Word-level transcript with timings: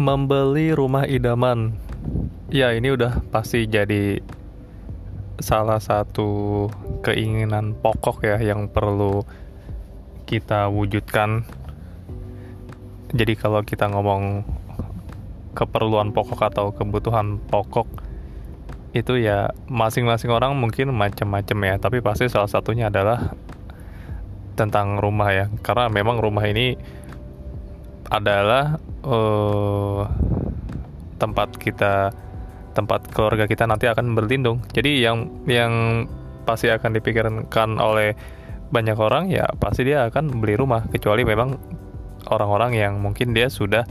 Membeli 0.00 0.72
rumah 0.72 1.04
idaman. 1.04 1.76
Ya, 2.48 2.72
ini 2.72 2.88
udah 2.88 3.20
pasti 3.28 3.68
jadi 3.68 4.24
salah 5.36 5.76
satu 5.76 6.72
keinginan 7.04 7.76
pokok 7.76 8.24
ya 8.24 8.40
yang 8.40 8.72
perlu 8.72 9.28
kita 10.24 10.72
wujudkan. 10.72 11.44
Jadi 13.12 13.36
kalau 13.36 13.60
kita 13.60 13.92
ngomong 13.92 14.40
keperluan 15.52 16.16
pokok 16.16 16.48
atau 16.48 16.72
kebutuhan 16.72 17.36
pokok 17.36 17.84
itu 18.96 19.20
ya 19.20 19.52
masing-masing 19.68 20.32
orang 20.32 20.56
mungkin 20.56 20.96
macam-macam 20.96 21.58
ya, 21.68 21.74
tapi 21.76 22.00
pasti 22.00 22.32
salah 22.32 22.48
satunya 22.48 22.88
adalah 22.88 23.36
tentang 24.56 24.96
rumah 24.96 25.28
ya. 25.28 25.52
Karena 25.60 25.92
memang 25.92 26.24
rumah 26.24 26.48
ini 26.48 26.72
adalah 28.08 28.80
uh, 29.04 30.04
tempat 31.20 31.56
kita 31.60 32.14
tempat 32.70 33.10
keluarga 33.10 33.44
kita 33.50 33.66
nanti 33.66 33.90
akan 33.90 34.14
berlindung. 34.14 34.62
Jadi 34.72 35.02
yang 35.02 35.44
yang 35.44 36.06
pasti 36.46 36.72
akan 36.72 36.96
dipikirkan 36.96 37.76
oleh 37.78 38.16
banyak 38.70 38.94
orang 38.96 39.28
ya 39.34 39.50
pasti 39.58 39.82
dia 39.82 40.06
akan 40.06 40.38
beli 40.38 40.54
rumah 40.54 40.86
kecuali 40.86 41.26
memang 41.26 41.58
orang-orang 42.30 42.78
yang 42.78 43.02
mungkin 43.02 43.34
dia 43.34 43.50
sudah 43.50 43.82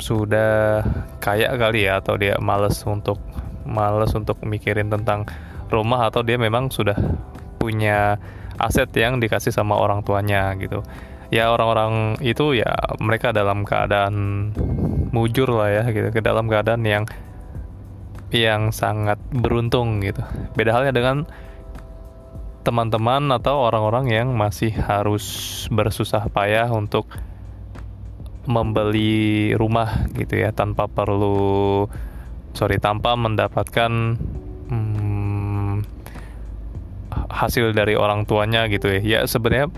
sudah 0.00 0.84
kaya 1.20 1.52
kali 1.56 1.88
ya 1.88 2.00
atau 2.00 2.16
dia 2.16 2.40
males 2.40 2.80
untuk 2.88 3.20
males 3.68 4.12
untuk 4.16 4.40
mikirin 4.44 4.88
tentang 4.88 5.28
rumah 5.68 6.08
atau 6.08 6.24
dia 6.24 6.40
memang 6.40 6.72
sudah 6.72 6.96
punya 7.60 8.16
aset 8.56 8.88
yang 8.96 9.20
dikasih 9.20 9.52
sama 9.52 9.76
orang 9.76 10.00
tuanya 10.04 10.52
gitu 10.56 10.80
ya 11.30 11.50
orang-orang 11.50 12.20
itu 12.22 12.58
ya 12.58 12.70
mereka 13.02 13.34
dalam 13.34 13.66
keadaan 13.66 14.14
mujur 15.10 15.50
lah 15.50 15.70
ya 15.70 15.84
gitu. 15.90 16.08
Ke 16.10 16.20
dalam 16.22 16.46
keadaan 16.46 16.82
yang 16.86 17.04
yang 18.34 18.74
sangat 18.74 19.18
beruntung 19.30 20.02
gitu. 20.02 20.22
Beda 20.58 20.74
halnya 20.74 20.92
dengan 20.94 21.26
teman-teman 22.66 23.30
atau 23.30 23.62
orang-orang 23.62 24.10
yang 24.10 24.28
masih 24.34 24.74
harus 24.74 25.24
bersusah 25.70 26.26
payah 26.26 26.66
untuk 26.74 27.06
membeli 28.46 29.54
rumah 29.54 30.10
gitu 30.14 30.38
ya 30.38 30.50
tanpa 30.50 30.86
perlu 30.86 31.86
sorry 32.54 32.78
tanpa 32.78 33.14
mendapatkan 33.14 34.18
hmm, 34.70 35.82
hasil 37.30 37.70
dari 37.70 37.94
orang 37.94 38.26
tuanya 38.26 38.66
gitu 38.66 38.90
ya. 38.90 39.00
Ya 39.02 39.20
sebenarnya 39.30 39.70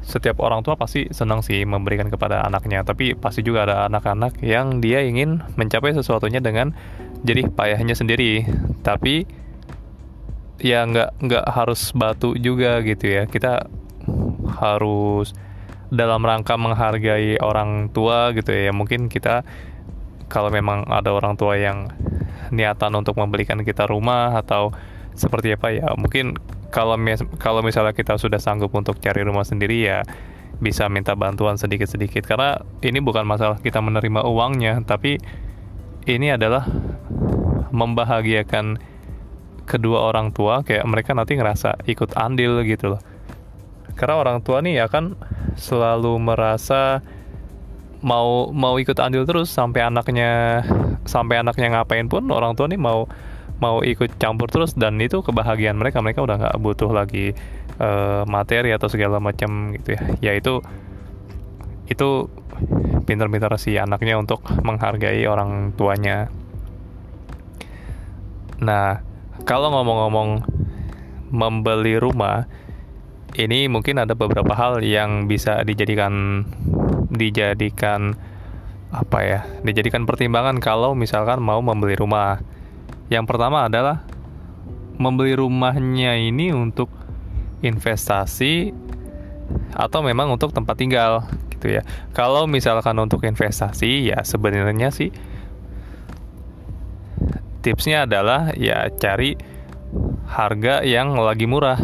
setiap 0.00 0.40
orang 0.40 0.64
tua 0.64 0.76
pasti 0.80 1.08
senang 1.12 1.44
sih 1.44 1.62
memberikan 1.68 2.08
kepada 2.08 2.44
anaknya. 2.44 2.82
Tapi 2.82 3.14
pasti 3.16 3.44
juga 3.44 3.68
ada 3.68 3.76
anak-anak 3.86 4.40
yang 4.40 4.80
dia 4.80 5.04
ingin 5.04 5.44
mencapai 5.54 5.92
sesuatunya 5.92 6.40
dengan 6.40 6.72
jadi 7.20 7.48
payahnya 7.52 7.94
sendiri. 7.96 8.48
Tapi 8.80 9.28
ya 10.60 10.84
nggak 10.84 11.20
nggak 11.20 11.44
harus 11.52 11.92
batu 11.92 12.36
juga 12.36 12.80
gitu 12.80 13.06
ya. 13.06 13.28
Kita 13.28 13.68
harus 14.60 15.36
dalam 15.90 16.22
rangka 16.22 16.56
menghargai 16.56 17.36
orang 17.42 17.92
tua 17.92 18.32
gitu 18.32 18.50
ya. 18.50 18.72
Mungkin 18.72 19.12
kita 19.12 19.44
kalau 20.30 20.48
memang 20.48 20.86
ada 20.86 21.10
orang 21.10 21.34
tua 21.34 21.58
yang 21.58 21.90
niatan 22.54 22.94
untuk 22.94 23.18
membelikan 23.18 23.60
kita 23.66 23.86
rumah 23.90 24.38
atau 24.38 24.70
seperti 25.14 25.58
apa 25.58 25.74
ya 25.74 25.90
mungkin 25.98 26.38
kalau 26.70 26.96
kalau 27.36 27.60
misalnya 27.60 27.92
kita 27.92 28.16
sudah 28.16 28.38
sanggup 28.38 28.70
untuk 28.72 29.02
cari 29.02 29.26
rumah 29.26 29.44
sendiri 29.44 29.84
ya 29.84 30.06
bisa 30.62 30.86
minta 30.86 31.18
bantuan 31.18 31.58
sedikit-sedikit. 31.58 32.22
Karena 32.24 32.58
ini 32.80 33.02
bukan 33.02 33.26
masalah 33.26 33.58
kita 33.58 33.82
menerima 33.82 34.24
uangnya 34.24 34.80
tapi 34.86 35.18
ini 36.06 36.32
adalah 36.32 36.64
membahagiakan 37.74 38.78
kedua 39.66 40.08
orang 40.10 40.30
tua. 40.30 40.62
Kayak 40.62 40.86
mereka 40.86 41.10
nanti 41.12 41.34
ngerasa 41.34 41.84
ikut 41.90 42.14
andil 42.14 42.62
gitu 42.64 42.96
loh. 42.96 43.02
Karena 43.98 44.16
orang 44.16 44.38
tua 44.40 44.64
nih 44.64 44.80
akan 44.86 45.18
selalu 45.58 46.16
merasa 46.22 47.04
mau 48.00 48.48
mau 48.48 48.80
ikut 48.80 48.96
andil 48.96 49.28
terus 49.28 49.52
sampai 49.52 49.84
anaknya 49.84 50.64
sampai 51.04 51.44
anaknya 51.44 51.68
ngapain 51.68 52.08
pun 52.08 52.24
orang 52.32 52.56
tua 52.56 52.64
nih 52.64 52.80
mau 52.80 53.04
mau 53.60 53.84
ikut 53.84 54.16
campur 54.16 54.48
terus 54.48 54.74
dan 54.74 54.96
itu 54.98 55.20
kebahagiaan 55.20 55.76
mereka. 55.76 56.00
Mereka 56.00 56.24
udah 56.24 56.36
nggak 56.40 56.56
butuh 56.60 56.90
lagi 56.90 57.36
uh, 57.78 58.24
materi 58.26 58.72
atau 58.72 58.88
segala 58.88 59.20
macam 59.20 59.76
gitu 59.76 59.94
ya. 59.94 60.02
Ya 60.20 60.32
itu 60.34 60.64
pintar-pintar 63.04 63.50
si 63.58 63.74
anaknya 63.76 64.16
untuk 64.16 64.44
menghargai 64.64 65.26
orang 65.26 65.72
tuanya. 65.76 66.30
Nah 68.60 69.02
kalau 69.44 69.72
ngomong-ngomong 69.72 70.44
membeli 71.30 71.96
rumah 71.96 72.46
ini 73.38 73.70
mungkin 73.70 74.02
ada 74.02 74.18
beberapa 74.18 74.52
hal 74.54 74.82
yang 74.82 75.30
bisa 75.30 75.62
dijadikan 75.62 76.44
dijadikan 77.10 78.18
apa 78.90 79.18
ya 79.22 79.40
dijadikan 79.62 80.02
pertimbangan 80.02 80.58
kalau 80.58 80.98
misalkan 80.98 81.38
mau 81.38 81.62
membeli 81.62 81.94
rumah 81.94 82.42
yang 83.10 83.26
pertama 83.26 83.66
adalah 83.66 84.06
membeli 84.96 85.34
rumahnya 85.34 86.16
ini 86.16 86.54
untuk 86.54 86.88
investasi 87.60 88.72
atau 89.74 90.00
memang 90.00 90.30
untuk 90.30 90.54
tempat 90.54 90.78
tinggal 90.78 91.26
gitu 91.52 91.80
ya. 91.80 91.82
Kalau 92.14 92.46
misalkan 92.46 92.96
untuk 93.02 93.26
investasi 93.26 94.14
ya 94.14 94.22
sebenarnya 94.22 94.94
sih 94.94 95.10
tipsnya 97.60 98.08
adalah 98.08 98.56
ya 98.56 98.88
cari 98.88 99.36
harga 100.30 100.86
yang 100.86 101.18
lagi 101.18 101.44
murah. 101.44 101.78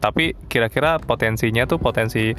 Tapi 0.00 0.32
kira-kira 0.48 0.96
potensinya 0.96 1.68
tuh 1.68 1.76
potensi 1.76 2.32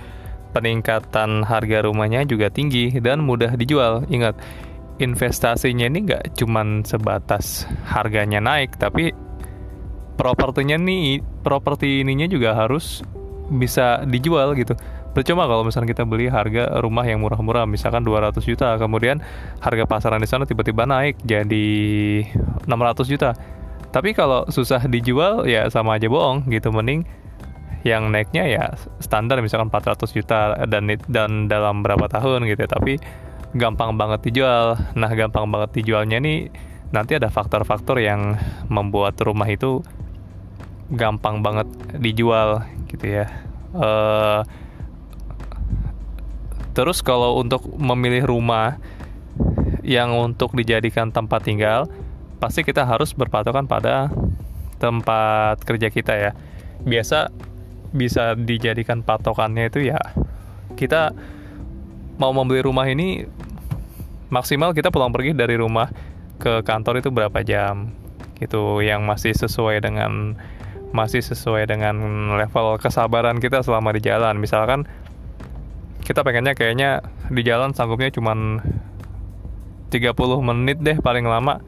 peningkatan 0.52 1.48
harga 1.48 1.88
rumahnya 1.88 2.26
juga 2.28 2.50
tinggi 2.50 2.92
dan 3.00 3.24
mudah 3.24 3.54
dijual. 3.56 4.04
Ingat, 4.10 4.36
investasinya 5.02 5.90
ini 5.90 6.06
nggak 6.06 6.38
cuman 6.38 6.86
sebatas 6.86 7.66
harganya 7.90 8.38
naik 8.38 8.78
tapi 8.78 9.10
propertinya 10.16 10.78
nih 10.78 11.26
properti 11.42 12.06
ininya 12.06 12.30
juga 12.30 12.54
harus 12.54 13.02
bisa 13.52 14.06
dijual 14.08 14.54
gitu. 14.56 14.78
Percuma 15.12 15.44
kalau 15.44 15.68
misalnya 15.68 15.92
kita 15.92 16.08
beli 16.08 16.32
harga 16.32 16.80
rumah 16.80 17.04
yang 17.04 17.20
murah-murah 17.20 17.68
misalkan 17.68 18.06
200 18.08 18.40
juta 18.48 18.80
kemudian 18.80 19.20
harga 19.60 19.84
pasaran 19.84 20.24
di 20.24 20.30
sana 20.30 20.48
tiba-tiba 20.48 20.88
naik 20.88 21.20
jadi 21.26 21.68
600 22.64 23.12
juta. 23.12 23.36
Tapi 23.92 24.16
kalau 24.16 24.48
susah 24.48 24.88
dijual 24.88 25.44
ya 25.52 25.68
sama 25.68 26.00
aja 26.00 26.08
bohong 26.08 26.48
gitu. 26.48 26.72
Mending 26.72 27.04
yang 27.84 28.14
naiknya 28.14 28.46
ya 28.46 28.64
standar 29.02 29.42
misalkan 29.42 29.68
400 29.68 30.16
juta 30.16 30.54
dan 30.70 30.88
dan 31.10 31.50
dalam 31.50 31.82
berapa 31.82 32.06
tahun 32.08 32.46
gitu 32.46 32.62
ya. 32.64 32.70
tapi 32.70 33.02
gampang 33.52 33.96
banget 34.00 34.32
dijual. 34.32 34.80
Nah, 34.96 35.12
gampang 35.12 35.48
banget 35.52 35.82
dijualnya 35.82 36.20
nih 36.20 36.52
nanti 36.92 37.16
ada 37.16 37.32
faktor-faktor 37.32 38.04
yang 38.04 38.36
membuat 38.68 39.16
rumah 39.24 39.48
itu 39.48 39.80
gampang 40.92 41.40
banget 41.40 41.68
dijual 41.96 42.68
gitu 42.92 43.24
ya. 43.24 43.28
Uh, 43.72 44.44
terus 46.76 47.00
kalau 47.00 47.40
untuk 47.40 47.64
memilih 47.80 48.28
rumah 48.28 48.76
yang 49.88 50.12
untuk 50.20 50.52
dijadikan 50.52 51.16
tempat 51.16 51.48
tinggal, 51.48 51.88
pasti 52.44 52.68
kita 52.68 52.84
harus 52.84 53.16
berpatokan 53.16 53.72
pada 53.72 54.12
tempat 54.84 55.64
kerja 55.64 55.88
kita 55.88 56.14
ya. 56.20 56.32
Biasa 56.84 57.32
bisa 57.96 58.36
dijadikan 58.36 59.04
patokannya 59.04 59.68
itu 59.68 59.92
ya 59.92 60.00
kita 60.80 61.12
mau 62.20 62.32
membeli 62.36 62.64
rumah 62.64 62.88
ini 62.88 63.24
maksimal 64.32 64.72
kita 64.72 64.90
pulang 64.90 65.12
pergi 65.12 65.36
dari 65.36 65.60
rumah 65.60 65.92
ke 66.42 66.66
kantor 66.66 67.04
itu 67.04 67.10
berapa 67.14 67.40
jam? 67.46 67.94
Gitu 68.42 68.82
yang 68.82 69.06
masih 69.06 69.38
sesuai 69.38 69.84
dengan 69.86 70.36
masih 70.92 71.24
sesuai 71.24 71.72
dengan 71.72 71.96
level 72.36 72.76
kesabaran 72.82 73.40
kita 73.40 73.64
selama 73.64 73.96
di 73.96 74.02
jalan. 74.04 74.36
Misalkan 74.40 74.88
kita 76.04 76.26
pengennya 76.26 76.58
kayaknya 76.58 77.06
di 77.32 77.42
jalan 77.46 77.72
sanggupnya 77.72 78.12
cuman 78.12 78.60
30 79.92 80.12
menit 80.44 80.78
deh 80.84 80.98
paling 81.00 81.24
lama. 81.28 81.64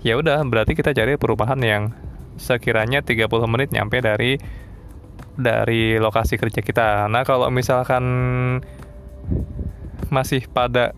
Ya 0.00 0.16
udah 0.16 0.40
berarti 0.46 0.72
kita 0.78 0.96
cari 0.96 1.18
perumahan 1.20 1.60
yang 1.60 1.82
sekiranya 2.40 3.04
30 3.04 3.28
menit 3.50 3.68
nyampe 3.74 4.00
dari 4.00 4.40
dari 5.36 5.96
lokasi 5.96 6.36
kerja 6.36 6.60
kita. 6.60 7.08
Nah 7.08 7.22
kalau 7.24 7.48
misalkan 7.52 8.04
masih 10.10 10.46
pada 10.50 10.92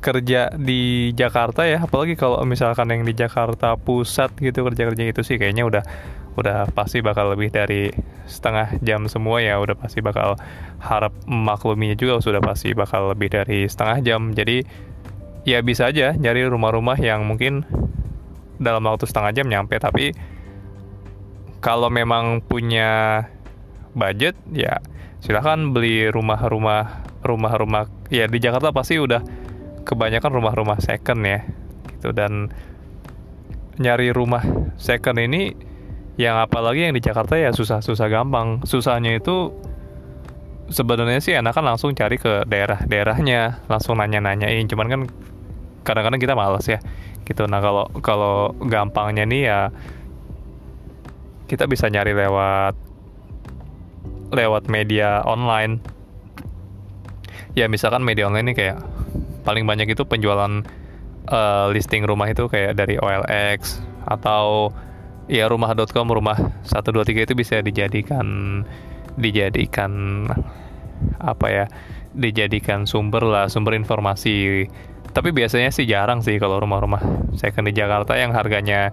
kerja 0.00 0.54
di 0.54 1.10
Jakarta 1.16 1.66
ya? 1.66 1.82
Apalagi 1.82 2.14
kalau 2.14 2.38
misalkan 2.46 2.92
yang 2.92 3.02
di 3.02 3.16
Jakarta 3.16 3.74
pusat 3.74 4.32
gitu 4.38 4.62
kerja-kerja 4.62 5.02
itu 5.10 5.20
sih 5.26 5.40
kayaknya 5.40 5.66
udah 5.66 5.84
udah 6.36 6.68
pasti 6.76 7.00
bakal 7.00 7.32
lebih 7.32 7.48
dari 7.48 7.88
setengah 8.28 8.76
jam 8.84 9.08
semua 9.08 9.40
ya. 9.40 9.56
Udah 9.58 9.74
pasti 9.74 10.04
bakal 10.04 10.36
harap 10.78 11.16
makluminya 11.24 11.96
juga 11.96 12.20
sudah 12.20 12.44
pasti 12.44 12.76
bakal 12.76 13.10
lebih 13.16 13.32
dari 13.32 13.66
setengah 13.66 13.98
jam. 14.04 14.30
Jadi 14.36 14.62
ya 15.48 15.64
bisa 15.64 15.88
aja 15.88 16.12
nyari 16.12 16.44
rumah-rumah 16.46 17.00
yang 17.00 17.24
mungkin 17.24 17.64
dalam 18.60 18.84
waktu 18.84 19.08
setengah 19.08 19.32
jam 19.32 19.48
nyampe. 19.48 19.80
Tapi 19.80 20.12
kalau 21.64 21.88
memang 21.88 22.44
punya 22.44 23.24
budget 23.96 24.36
ya 24.52 24.78
silahkan 25.24 25.72
beli 25.72 26.12
rumah-rumah 26.12 27.15
rumah-rumah 27.26 27.90
ya 28.08 28.30
di 28.30 28.38
Jakarta 28.38 28.70
pasti 28.70 28.96
udah 28.96 29.20
kebanyakan 29.82 30.30
rumah-rumah 30.30 30.78
second 30.82 31.20
ya 31.26 31.42
gitu. 31.96 32.14
Dan 32.14 32.50
nyari 33.76 34.14
rumah 34.14 34.42
second 34.80 35.20
ini 35.20 35.52
yang 36.16 36.40
apalagi 36.40 36.88
yang 36.88 36.94
di 36.96 37.02
Jakarta 37.04 37.36
ya 37.36 37.52
susah-susah 37.52 38.08
gampang. 38.08 38.64
Susahnya 38.64 39.18
itu 39.18 39.52
sebenarnya 40.72 41.20
sih 41.22 41.36
enakan 41.36 41.74
langsung 41.74 41.94
cari 41.94 42.16
ke 42.16 42.48
daerah-daerahnya 42.48 43.68
langsung 43.68 44.00
nanya-nanyain. 44.00 44.64
Cuman 44.66 44.86
kan 44.88 45.00
kadang-kadang 45.86 46.18
kita 46.18 46.34
males 46.34 46.66
ya 46.66 46.80
gitu. 47.28 47.44
Nah 47.46 47.60
kalau 47.62 47.86
kalau 48.00 48.54
gampangnya 48.58 49.26
nih 49.28 49.42
ya 49.46 49.60
kita 51.46 51.70
bisa 51.70 51.86
nyari 51.86 52.10
lewat 52.10 52.74
lewat 54.34 54.66
media 54.66 55.22
online 55.22 55.78
ya 57.56 57.66
misalkan 57.72 58.04
media 58.04 58.28
online 58.28 58.52
ini 58.52 58.54
kayak 58.54 58.78
paling 59.42 59.64
banyak 59.64 59.88
itu 59.88 60.04
penjualan 60.04 60.62
uh, 61.32 61.66
listing 61.72 62.04
rumah 62.04 62.28
itu 62.28 62.46
kayak 62.52 62.76
dari 62.76 63.00
OLX 63.00 63.80
atau 64.06 64.70
ya 65.26 65.50
rumah.com 65.50 66.06
rumah 66.12 66.36
123 66.68 67.26
itu 67.26 67.34
bisa 67.34 67.58
dijadikan 67.64 68.62
dijadikan 69.16 70.24
apa 71.18 71.46
ya 71.48 71.64
dijadikan 72.12 72.84
sumber 72.84 73.24
lah 73.24 73.48
sumber 73.48 73.74
informasi. 73.74 74.68
Tapi 75.16 75.32
biasanya 75.32 75.72
sih 75.72 75.88
jarang 75.88 76.20
sih 76.20 76.36
kalau 76.36 76.60
rumah-rumah. 76.60 77.00
Second 77.40 77.72
di 77.72 77.74
Jakarta 77.76 78.20
yang 78.20 78.36
harganya 78.36 78.92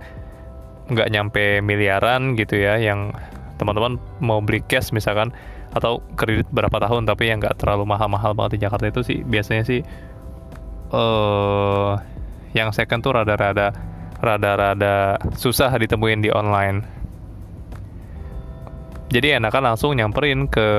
nggak 0.87 1.11
nyampe 1.11 1.59
miliaran 1.59 2.35
gitu 2.35 2.59
ya 2.59 2.79
yang 2.79 3.11
teman-teman 3.59 3.99
mau 4.19 4.43
beli 4.43 4.59
cash 4.67 4.91
misalkan 4.91 5.31
atau 5.73 6.05
kredit 6.13 6.45
berapa 6.53 6.77
tahun 6.77 7.09
tapi 7.09 7.33
yang 7.33 7.41
nggak 7.41 7.57
terlalu 7.57 7.89
mahal-mahal 7.89 8.37
banget 8.37 8.57
di 8.57 8.69
Jakarta 8.69 8.85
itu 8.87 9.01
sih 9.01 9.19
biasanya 9.25 9.63
sih 9.65 9.81
uh, 10.93 11.97
yang 12.53 12.69
second 12.69 13.01
tuh 13.01 13.17
rada-rada 13.17 13.73
rada-rada 14.23 15.19
susah 15.35 15.75
ditemuin 15.75 16.23
di 16.23 16.31
online. 16.31 16.79
Jadi 19.11 19.35
enakan 19.35 19.75
langsung 19.75 19.93
nyamperin 19.99 20.47
ke 20.47 20.69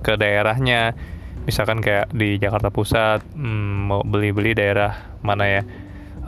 ke 0.00 0.12
daerahnya. 0.16 0.96
Misalkan 1.44 1.80
kayak 1.84 2.12
di 2.12 2.40
Jakarta 2.40 2.72
Pusat 2.72 3.24
hmm, 3.36 3.72
mau 3.88 4.00
beli-beli 4.00 4.56
daerah 4.56 4.96
mana 5.20 5.44
ya. 5.44 5.62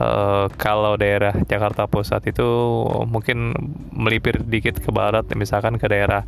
Uh, 0.01 0.49
kalau 0.57 0.97
daerah 0.97 1.33
Jakarta 1.45 1.85
Pusat 1.85 2.33
itu 2.33 2.49
mungkin 3.05 3.53
melipir 3.93 4.41
dikit 4.41 4.81
ke 4.81 4.89
barat 4.89 5.29
misalkan 5.37 5.77
ke 5.77 5.85
daerah 5.85 6.25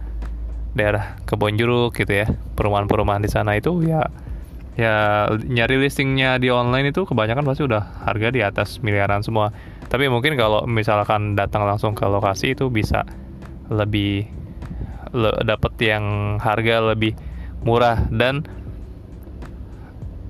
daerah 0.73 1.17
Kebonjeruk 1.25 1.93
gitu 1.93 2.13
ya. 2.13 2.27
Perumahan-perumahan 2.57 3.21
di 3.21 3.31
sana 3.31 3.57
itu 3.57 3.81
ya 3.85 4.05
ya 4.73 5.29
nyari 5.29 5.77
listingnya 5.77 6.41
di 6.41 6.49
online 6.49 6.89
itu 6.89 7.05
kebanyakan 7.05 7.45
pasti 7.45 7.61
udah 7.69 8.09
harga 8.09 8.27
di 8.33 8.41
atas 8.41 8.81
miliaran 8.81 9.21
semua. 9.21 9.53
Tapi 9.87 10.09
mungkin 10.09 10.33
kalau 10.33 10.65
misalkan 10.65 11.37
datang 11.37 11.69
langsung 11.69 11.93
ke 11.93 12.05
lokasi 12.09 12.57
itu 12.57 12.73
bisa 12.73 13.05
lebih 13.69 14.25
le, 15.13 15.31
dapat 15.45 15.73
yang 15.77 16.37
harga 16.41 16.81
lebih 16.93 17.13
murah 17.61 18.09
dan 18.09 18.43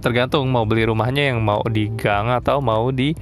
tergantung 0.04 0.52
mau 0.52 0.68
beli 0.68 0.84
rumahnya 0.84 1.32
yang 1.32 1.40
mau 1.40 1.64
di 1.72 1.88
gang 1.96 2.28
atau 2.28 2.60
mau 2.60 2.92
di 2.92 3.16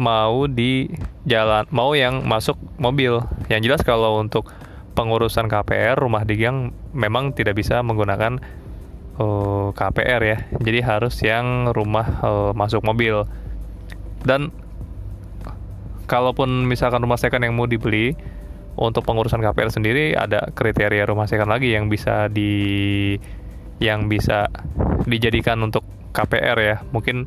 mau 0.00 0.48
di 0.48 0.88
jalan 1.28 1.68
mau 1.68 1.92
yang 1.92 2.24
masuk 2.24 2.56
mobil. 2.80 3.20
Yang 3.52 3.60
jelas 3.68 3.82
kalau 3.84 4.16
untuk 4.16 4.48
pengurusan 4.92 5.48
KPR 5.48 5.96
rumah 5.96 6.22
di 6.22 6.36
gang 6.36 6.70
memang 6.92 7.32
tidak 7.32 7.56
bisa 7.56 7.80
menggunakan 7.80 8.38
uh, 9.18 9.22
eh, 9.22 9.68
KPR 9.74 10.22
ya. 10.22 10.38
Jadi 10.60 10.78
harus 10.84 11.14
yang 11.24 11.72
rumah 11.72 12.06
uh, 12.22 12.52
masuk 12.52 12.84
mobil. 12.84 13.24
Dan 14.22 14.54
kalaupun 16.06 16.68
misalkan 16.68 17.02
rumah 17.02 17.18
second 17.18 17.42
yang 17.42 17.56
mau 17.56 17.66
dibeli 17.66 18.14
untuk 18.76 19.04
pengurusan 19.04 19.42
KPR 19.44 19.68
sendiri 19.68 20.16
ada 20.16 20.48
kriteria 20.52 21.04
rumah 21.04 21.28
second 21.28 21.52
lagi 21.52 21.76
yang 21.76 21.92
bisa 21.92 22.32
di 22.32 23.16
yang 23.82 24.06
bisa 24.06 24.48
dijadikan 25.04 25.58
untuk 25.60 25.82
KPR 26.14 26.58
ya. 26.60 26.76
Mungkin 26.94 27.26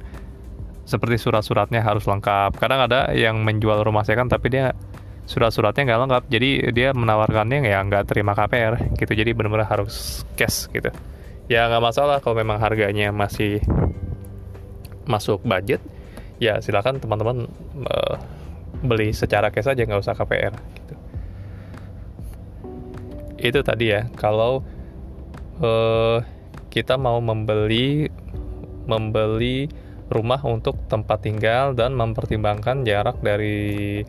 seperti 0.85 1.17
surat-suratnya 1.17 1.81
harus 1.81 2.05
lengkap. 2.05 2.55
Kadang 2.61 2.85
ada 2.85 3.11
yang 3.11 3.41
menjual 3.41 3.81
rumah 3.81 4.05
second 4.05 4.29
tapi 4.29 4.53
dia 4.53 4.77
surat-suratnya 5.25 5.83
nggak 5.85 6.01
lengkap. 6.05 6.23
Jadi 6.29 6.49
dia 6.71 6.89
menawarkannya 6.93 7.65
ya 7.65 7.81
nggak 7.81 8.09
terima 8.09 8.37
KPR 8.37 8.97
gitu. 8.97 9.11
Jadi 9.13 9.31
benar-benar 9.33 9.67
harus 9.69 10.23
cash 10.37 10.69
gitu. 10.71 10.89
Ya 11.49 11.69
nggak 11.69 11.83
masalah 11.83 12.17
kalau 12.21 12.37
memang 12.37 12.57
harganya 12.61 13.09
masih 13.13 13.61
masuk 15.05 15.41
budget. 15.45 15.81
Ya 16.41 16.61
silakan 16.61 17.01
teman-teman 17.01 17.49
uh, 17.85 18.15
beli 18.85 19.11
secara 19.13 19.49
cash 19.49 19.69
aja 19.69 19.81
nggak 19.81 20.01
usah 20.01 20.15
KPR 20.17 20.53
gitu. 20.53 20.93
Itu 23.41 23.59
tadi 23.65 23.93
ya. 23.93 24.09
Kalau 24.13 24.61
uh, 25.61 26.19
kita 26.69 26.99
mau 26.99 27.17
membeli 27.23 28.09
membeli 28.85 29.65
rumah 30.13 30.37
untuk 30.45 30.77
tempat 30.85 31.25
tinggal 31.25 31.73
dan 31.73 31.97
mempertimbangkan 31.97 32.85
jarak 32.85 33.17
dari 33.25 34.05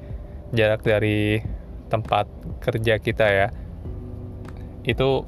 jarak 0.55 0.83
dari 0.87 1.43
tempat 1.87 2.27
kerja 2.63 2.99
kita 2.99 3.27
ya 3.27 3.49
itu 4.87 5.27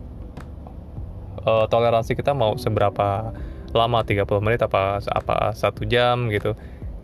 uh, 1.43 1.67
toleransi 1.67 2.15
kita 2.15 2.35
mau 2.35 2.55
seberapa 2.55 3.35
lama? 3.75 4.01
30 4.07 4.25
menit 4.41 4.61
apa 4.65 5.03
apa 5.03 5.53
satu 5.53 5.85
jam 5.85 6.31
gitu? 6.33 6.55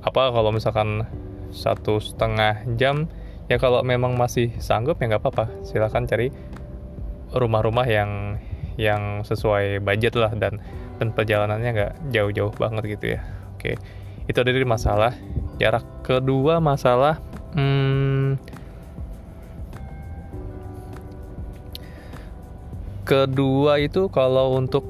Apa 0.00 0.30
kalau 0.30 0.54
misalkan 0.54 1.04
satu 1.50 1.98
setengah 1.98 2.62
jam 2.78 3.10
ya 3.50 3.60
kalau 3.60 3.84
memang 3.84 4.16
masih 4.16 4.54
sanggup 4.62 5.02
ya 5.02 5.10
nggak 5.10 5.22
apa-apa. 5.22 5.50
Silahkan 5.66 6.06
cari 6.06 6.30
rumah-rumah 7.34 7.84
yang 7.90 8.38
yang 8.78 9.22
sesuai 9.26 9.82
budget 9.82 10.14
lah 10.18 10.30
dan 10.34 10.62
dan 11.02 11.10
perjalanannya 11.10 11.70
nggak 11.74 11.92
jauh-jauh 12.14 12.54
banget 12.54 12.96
gitu 12.98 13.18
ya. 13.18 13.20
Oke 13.58 13.76
itu 14.24 14.38
dari 14.40 14.64
masalah. 14.64 15.12
Jarak 15.58 15.84
kedua 16.02 16.58
masalah 16.58 17.20
hmm, 17.54 18.38
kedua 23.04 23.78
itu 23.78 24.06
kalau 24.10 24.58
untuk 24.58 24.82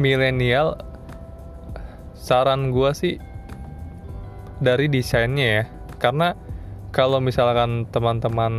milenial 0.00 0.80
saran 2.16 2.70
gua 2.70 2.94
sih 2.94 3.18
dari 4.60 4.86
desainnya 4.92 5.46
ya. 5.46 5.64
Karena 6.00 6.36
kalau 6.90 7.18
misalkan 7.18 7.88
teman-teman 7.88 8.52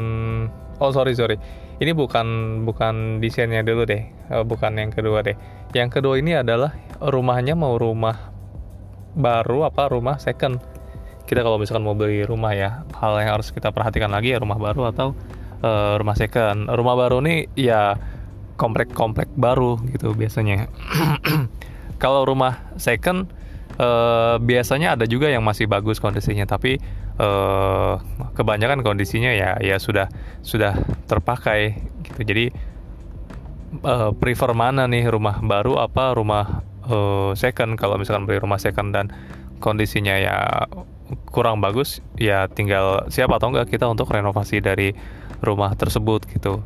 oh 0.81 0.91
sorry 0.91 1.13
sorry. 1.13 1.37
Ini 1.81 1.97
bukan 1.97 2.61
bukan 2.61 3.17
desainnya 3.17 3.65
dulu 3.65 3.89
deh. 3.89 4.05
Uh, 4.29 4.45
bukan 4.45 4.77
yang 4.77 4.93
kedua 4.93 5.25
deh. 5.25 5.33
Yang 5.73 5.97
kedua 6.01 6.21
ini 6.21 6.37
adalah 6.37 6.77
rumahnya 7.01 7.57
mau 7.57 7.77
rumah 7.77 8.29
baru 9.17 9.67
apa 9.67 9.89
rumah 9.91 10.21
second 10.21 10.61
kita 11.25 11.45
kalau 11.45 11.57
misalkan 11.61 11.85
mau 11.85 11.95
beli 11.97 12.25
rumah 12.25 12.51
ya 12.55 12.83
hal 12.97 13.17
yang 13.21 13.39
harus 13.39 13.53
kita 13.53 13.71
perhatikan 13.71 14.11
lagi 14.11 14.35
ya 14.35 14.39
rumah 14.41 14.59
baru 14.59 14.91
atau 14.91 15.13
uh, 15.63 15.95
rumah 15.97 16.15
second. 16.17 16.67
Rumah 16.67 16.95
baru 16.97 17.23
ini 17.23 17.47
ya 17.55 17.95
komplek-komplek 18.59 19.31
baru 19.33 19.79
gitu 19.89 20.13
biasanya. 20.13 20.69
Kalau 22.03 22.25
rumah 22.25 22.73
second 22.77 23.29
uh, 23.77 24.41
biasanya 24.41 24.97
ada 24.99 25.05
juga 25.05 25.29
yang 25.29 25.45
masih 25.45 25.69
bagus 25.69 26.01
kondisinya 26.01 26.45
tapi 26.49 26.81
uh, 27.21 28.01
kebanyakan 28.33 28.81
kondisinya 28.81 29.33
ya 29.33 29.57
ya 29.61 29.77
sudah 29.77 30.09
sudah 30.41 30.77
terpakai 31.05 31.77
gitu. 32.05 32.21
Jadi 32.25 32.45
uh, 33.85 34.11
prefer 34.13 34.51
mana 34.53 34.85
nih 34.89 35.09
rumah 35.09 35.41
baru 35.41 35.81
apa 35.81 36.17
rumah 36.17 36.65
uh, 36.89 37.31
second? 37.37 37.77
Kalau 37.77 37.97
misalkan 37.97 38.25
beli 38.29 38.41
rumah 38.41 38.61
second 38.61 38.93
dan 38.93 39.09
kondisinya 39.61 40.17
ya 40.17 40.65
kurang 41.29 41.59
bagus 41.59 41.99
ya 42.15 42.47
tinggal 42.51 43.07
siapa 43.11 43.37
atau 43.39 43.51
enggak 43.51 43.71
kita 43.71 43.87
untuk 43.87 44.07
renovasi 44.11 44.63
dari 44.63 44.95
rumah 45.41 45.73
tersebut 45.73 46.25
gitu. 46.31 46.61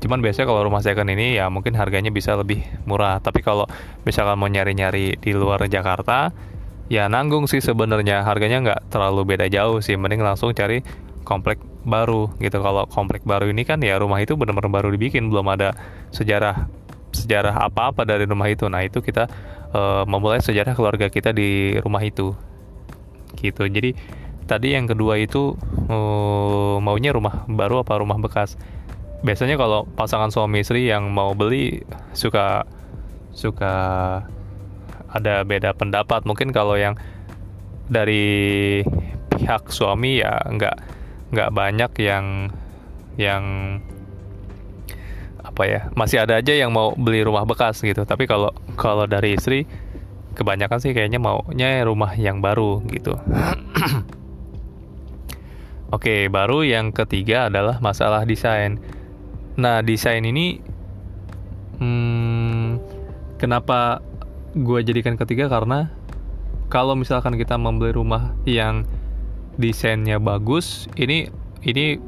Cuman 0.00 0.24
biasanya 0.24 0.48
kalau 0.48 0.64
rumah 0.64 0.80
second 0.80 1.12
ini 1.12 1.36
ya 1.36 1.52
mungkin 1.52 1.76
harganya 1.76 2.08
bisa 2.08 2.32
lebih 2.32 2.64
murah. 2.88 3.20
Tapi 3.20 3.44
kalau 3.44 3.68
misalkan 4.08 4.40
mau 4.40 4.48
nyari-nyari 4.48 5.20
di 5.20 5.32
luar 5.36 5.60
Jakarta 5.68 6.32
ya 6.88 7.06
nanggung 7.12 7.44
sih 7.44 7.60
sebenarnya. 7.60 8.24
Harganya 8.24 8.64
nggak 8.64 8.80
terlalu 8.88 9.36
beda 9.36 9.46
jauh 9.52 9.84
sih. 9.84 10.00
Mending 10.00 10.24
langsung 10.24 10.56
cari 10.56 10.80
komplek 11.28 11.60
baru 11.84 12.32
gitu. 12.40 12.64
Kalau 12.64 12.88
komplek 12.88 13.28
baru 13.28 13.52
ini 13.52 13.68
kan 13.68 13.80
ya 13.84 14.00
rumah 14.00 14.24
itu 14.24 14.40
benar-benar 14.40 14.72
baru 14.72 14.88
dibikin. 14.88 15.28
Belum 15.28 15.44
ada 15.52 15.76
sejarah 16.16 16.64
sejarah 17.12 17.68
apa-apa 17.68 18.08
dari 18.08 18.24
rumah 18.24 18.48
itu. 18.48 18.72
Nah 18.72 18.80
itu 18.80 19.04
kita 19.04 19.28
uh, 19.76 20.08
memulai 20.08 20.40
sejarah 20.40 20.72
keluarga 20.72 21.12
kita 21.12 21.36
di 21.36 21.76
rumah 21.76 22.00
itu 22.00 22.32
gitu. 23.40 23.66
Jadi 23.66 23.96
tadi 24.44 24.76
yang 24.76 24.86
kedua 24.86 25.16
itu 25.16 25.56
uh, 25.88 26.76
maunya 26.78 27.16
rumah 27.16 27.48
baru 27.48 27.82
apa 27.82 27.98
rumah 27.98 28.20
bekas? 28.20 28.60
Biasanya 29.20 29.60
kalau 29.60 29.84
pasangan 29.84 30.32
suami 30.32 30.64
istri 30.64 30.88
yang 30.88 31.12
mau 31.12 31.36
beli 31.36 31.84
suka 32.16 32.64
suka 33.32 33.74
ada 35.10 35.34
beda 35.44 35.72
pendapat. 35.76 36.24
Mungkin 36.24 36.52
kalau 36.52 36.76
yang 36.76 36.96
dari 37.90 38.80
pihak 39.34 39.68
suami 39.72 40.22
ya 40.22 40.40
nggak 40.46 40.76
nggak 41.30 41.50
banyak 41.50 41.92
yang 42.00 42.26
yang 43.18 43.44
apa 45.40 45.62
ya 45.66 45.80
masih 45.98 46.22
ada 46.22 46.38
aja 46.38 46.54
yang 46.54 46.70
mau 46.70 46.94
beli 46.94 47.26
rumah 47.26 47.44
bekas 47.44 47.82
gitu. 47.82 48.06
Tapi 48.06 48.24
kalau 48.24 48.54
kalau 48.78 49.04
dari 49.04 49.36
istri 49.36 49.66
kebanyakan 50.34 50.78
sih 50.78 50.94
kayaknya 50.94 51.18
maunya 51.18 51.82
rumah 51.82 52.14
yang 52.14 52.38
baru 52.44 52.82
gitu 52.90 53.18
Oke, 55.90 56.30
baru 56.30 56.62
yang 56.62 56.94
ketiga 56.94 57.50
adalah 57.50 57.82
masalah 57.82 58.22
desain. 58.22 58.78
Nah, 59.58 59.82
desain 59.82 60.22
ini, 60.22 60.62
hmm, 61.82 62.78
kenapa 63.42 63.98
gue 64.54 64.86
jadikan 64.86 65.18
ketiga 65.18 65.50
karena 65.50 65.90
kalau 66.70 66.94
misalkan 66.94 67.34
kita 67.34 67.58
membeli 67.58 67.90
rumah 67.90 68.30
yang 68.46 68.86
desainnya 69.58 70.22
bagus, 70.22 70.86
ini 70.94 71.26
ini 71.66 71.98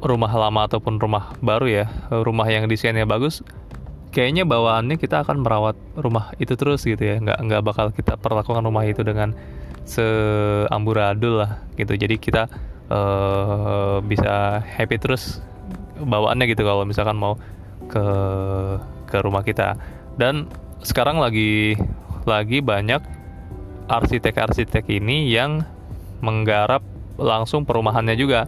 rumah 0.00 0.32
lama 0.32 0.64
ataupun 0.64 0.96
rumah 0.96 1.36
baru 1.44 1.84
ya, 1.84 1.86
rumah 2.08 2.48
yang 2.48 2.72
desainnya 2.72 3.04
bagus, 3.04 3.44
kayaknya 4.12 4.44
bawaannya 4.44 5.00
kita 5.00 5.24
akan 5.24 5.40
merawat 5.40 5.74
rumah 5.96 6.36
itu 6.36 6.52
terus 6.54 6.84
gitu 6.84 7.00
ya, 7.00 7.16
nggak 7.18 7.38
nggak 7.48 7.62
bakal 7.64 7.88
kita 7.90 8.20
perlakukan 8.20 8.62
rumah 8.62 8.84
itu 8.84 9.00
dengan 9.00 9.32
seamburadul 9.88 11.42
lah 11.42 11.64
gitu. 11.74 11.96
Jadi 11.96 12.20
kita 12.20 12.46
uh, 12.92 13.98
bisa 14.04 14.60
happy 14.62 14.96
terus 15.00 15.40
bawaannya 15.98 16.44
gitu 16.52 16.62
kalau 16.62 16.84
misalkan 16.84 17.16
mau 17.16 17.40
ke 17.88 18.06
ke 19.08 19.16
rumah 19.24 19.42
kita. 19.42 19.74
Dan 20.20 20.46
sekarang 20.84 21.18
lagi 21.18 21.74
lagi 22.28 22.62
banyak 22.62 23.02
arsitek-arsitek 23.90 24.86
ini 24.92 25.32
yang 25.32 25.66
menggarap 26.22 26.84
langsung 27.18 27.66
perumahannya 27.66 28.14
juga. 28.14 28.46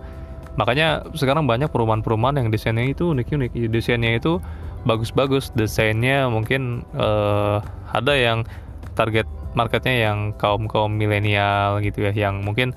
Makanya 0.54 1.10
sekarang 1.18 1.50
banyak 1.50 1.66
perumahan-perumahan 1.74 2.38
yang 2.38 2.48
desainnya 2.54 2.86
itu 2.86 3.10
unik-unik. 3.10 3.50
Desainnya 3.74 4.14
itu 4.14 4.38
bagus-bagus. 4.84 5.50
Desainnya 5.52 6.28
mungkin 6.28 6.84
uh, 6.96 7.60
ada 7.92 8.14
yang 8.14 8.48
target 8.94 9.26
marketnya 9.58 10.10
yang 10.10 10.18
kaum-kaum 10.36 10.92
milenial 10.92 11.80
gitu 11.82 12.08
ya. 12.08 12.12
Yang 12.12 12.34
mungkin 12.44 12.68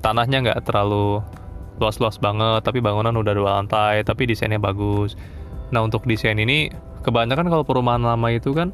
tanahnya 0.00 0.40
nggak 0.50 0.60
terlalu 0.66 1.20
luas-luas 1.82 2.22
banget, 2.22 2.62
tapi 2.62 2.78
bangunan 2.78 3.14
udah 3.18 3.34
dua 3.34 3.50
lantai, 3.60 4.06
tapi 4.06 4.30
desainnya 4.30 4.62
bagus. 4.62 5.18
Nah 5.74 5.82
untuk 5.82 6.06
desain 6.06 6.38
ini 6.38 6.70
kebanyakan 7.02 7.50
kalau 7.50 7.66
perumahan 7.66 8.00
lama 8.00 8.30
itu 8.30 8.54
kan 8.54 8.70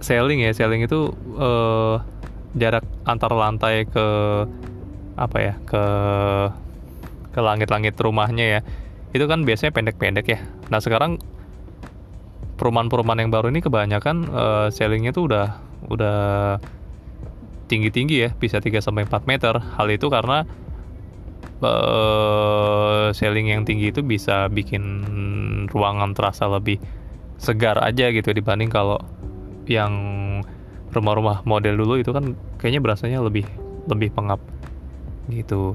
selling 0.00 0.42
ya, 0.42 0.50
selling 0.56 0.82
itu 0.82 1.12
uh, 1.36 2.00
jarak 2.56 2.86
antar 3.04 3.34
lantai 3.34 3.84
ke 3.84 4.06
apa 5.14 5.38
ya 5.38 5.54
ke 5.66 5.84
ke 7.34 7.40
langit-langit 7.42 7.94
rumahnya 7.98 8.58
ya 8.58 8.60
itu 9.14 9.26
kan 9.26 9.42
biasanya 9.42 9.74
pendek-pendek 9.74 10.26
ya 10.26 10.38
nah 10.70 10.78
sekarang 10.78 11.18
perumahan-perumahan 12.54 13.26
yang 13.26 13.32
baru 13.32 13.50
ini 13.50 13.60
kebanyakan 13.60 14.16
uh, 14.30 14.66
sellingnya 14.70 15.10
tuh 15.10 15.26
udah 15.30 15.46
udah 15.90 16.18
tinggi-tinggi 17.66 18.16
ya 18.28 18.30
bisa 18.36 18.60
3 18.60 18.78
sampai 18.78 19.08
4 19.08 19.30
meter 19.30 19.56
hal 19.58 19.88
itu 19.90 20.06
karena 20.12 20.46
uh, 21.64 23.10
selling 23.10 23.50
yang 23.50 23.62
tinggi 23.64 23.90
itu 23.90 24.04
bisa 24.04 24.46
bikin 24.52 24.84
ruangan 25.72 26.12
terasa 26.12 26.46
lebih 26.46 26.78
segar 27.40 27.80
aja 27.82 28.08
gitu 28.14 28.30
dibanding 28.30 28.70
kalau 28.70 29.00
yang 29.66 29.92
rumah-rumah 30.94 31.42
model 31.42 31.74
dulu 31.74 31.98
itu 31.98 32.14
kan 32.14 32.38
kayaknya 32.60 32.80
berasanya 32.84 33.18
lebih 33.24 33.48
lebih 33.90 34.14
pengap 34.14 34.38
gitu. 35.28 35.74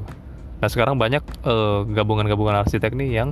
Nah 0.63 0.69
sekarang 0.71 0.95
banyak 0.95 1.21
uh, 1.43 1.83
gabungan-gabungan 1.89 2.63
arsitek 2.63 2.95
nih 2.95 3.19
yang 3.19 3.29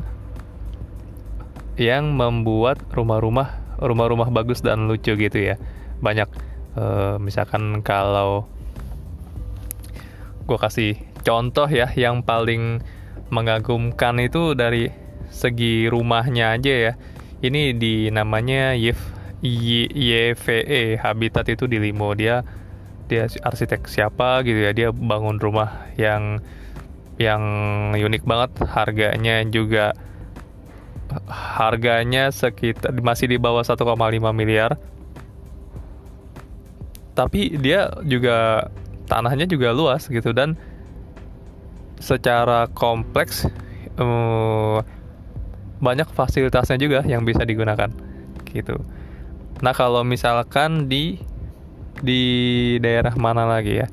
yang 1.78 2.14
membuat 2.18 2.82
rumah-rumah 2.92 3.78
rumah-rumah 3.78 4.34
bagus 4.34 4.66
dan 4.66 4.90
lucu 4.90 5.14
gitu 5.14 5.38
ya. 5.38 5.56
Banyak 6.02 6.30
uh, 6.78 7.16
misalkan 7.22 7.86
kalau 7.86 8.50
gue 10.50 10.58
kasih 10.58 10.98
contoh 11.22 11.70
ya 11.70 11.90
yang 11.94 12.26
paling 12.26 12.82
mengagumkan 13.30 14.18
itu 14.18 14.58
dari 14.58 14.90
segi 15.30 15.86
rumahnya 15.88 16.58
aja 16.58 16.74
ya. 16.74 16.94
Ini 17.38 17.78
di 17.78 18.10
namanya 18.10 18.74
Yves 18.74 19.18
YVE 19.46 20.98
Habitat 20.98 21.46
itu 21.54 21.70
di 21.70 21.78
Limo 21.78 22.18
dia 22.18 22.42
dia 23.08 23.30
arsitek 23.30 23.86
siapa 23.88 24.42
gitu 24.44 24.66
ya 24.68 24.72
dia 24.74 24.90
bangun 24.90 25.38
rumah 25.38 25.88
yang 25.96 26.42
yang 27.22 27.42
unik 27.94 28.26
banget 28.26 28.52
harganya 28.68 29.46
juga 29.48 29.94
harganya 31.32 32.30
sekitar 32.30 32.92
masih 33.00 33.32
di 33.32 33.38
bawah 33.40 33.64
1,5 33.64 33.84
miliar 34.36 34.76
tapi 37.18 37.58
dia 37.58 37.90
juga 38.06 38.70
tanahnya 39.10 39.50
juga 39.50 39.74
luas 39.74 40.06
gitu 40.06 40.36
dan 40.36 40.54
secara 41.98 42.70
kompleks 42.78 43.50
um, 43.98 44.84
banyak 45.82 46.06
fasilitasnya 46.14 46.78
juga 46.78 47.00
yang 47.06 47.26
bisa 47.26 47.42
digunakan 47.42 47.90
gitu 48.54 48.78
Nah 49.62 49.74
kalau 49.74 50.06
misalkan 50.06 50.86
di 50.86 51.18
di 51.98 52.22
daerah 52.78 53.14
mana 53.18 53.50
lagi 53.50 53.82
ya? 53.82 53.88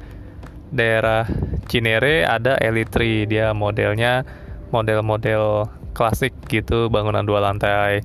Daerah 0.75 1.25
Cinere 1.64 2.26
ada 2.28 2.61
Elitri, 2.61 3.25
dia 3.25 3.56
modelnya 3.56 4.26
model-model 4.68 5.64
klasik 5.94 6.34
gitu, 6.50 6.90
bangunan 6.90 7.24
dua 7.24 7.40
lantai. 7.40 8.02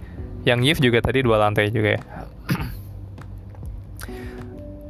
Yang 0.48 0.60
Yif 0.63 0.77
juga 0.79 1.03
tadi 1.03 1.25
dua 1.25 1.41
lantai 1.41 1.74
juga 1.74 2.00
ya. 2.00 2.01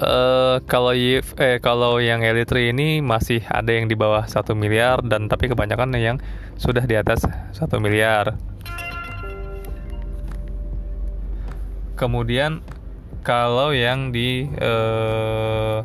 uh, 0.03 0.57
kalau 0.71 0.93
Yif, 0.93 1.33
eh 1.41 1.57
kalau 1.63 1.97
yang 1.97 2.21
Elitri 2.21 2.69
ini 2.69 3.01
masih 3.01 3.41
ada 3.49 3.73
yang 3.73 3.89
di 3.89 3.97
bawah 3.97 4.27
satu 4.29 4.53
miliar 4.53 5.01
dan 5.01 5.25
tapi 5.25 5.49
kebanyakan 5.49 5.95
yang 5.97 6.21
sudah 6.59 6.85
di 6.85 6.93
atas 6.99 7.25
satu 7.55 7.81
miliar. 7.81 8.37
kemudian 11.99 12.63
kalau 13.27 13.75
yang 13.75 14.15
di 14.15 14.47
uh, 14.63 15.83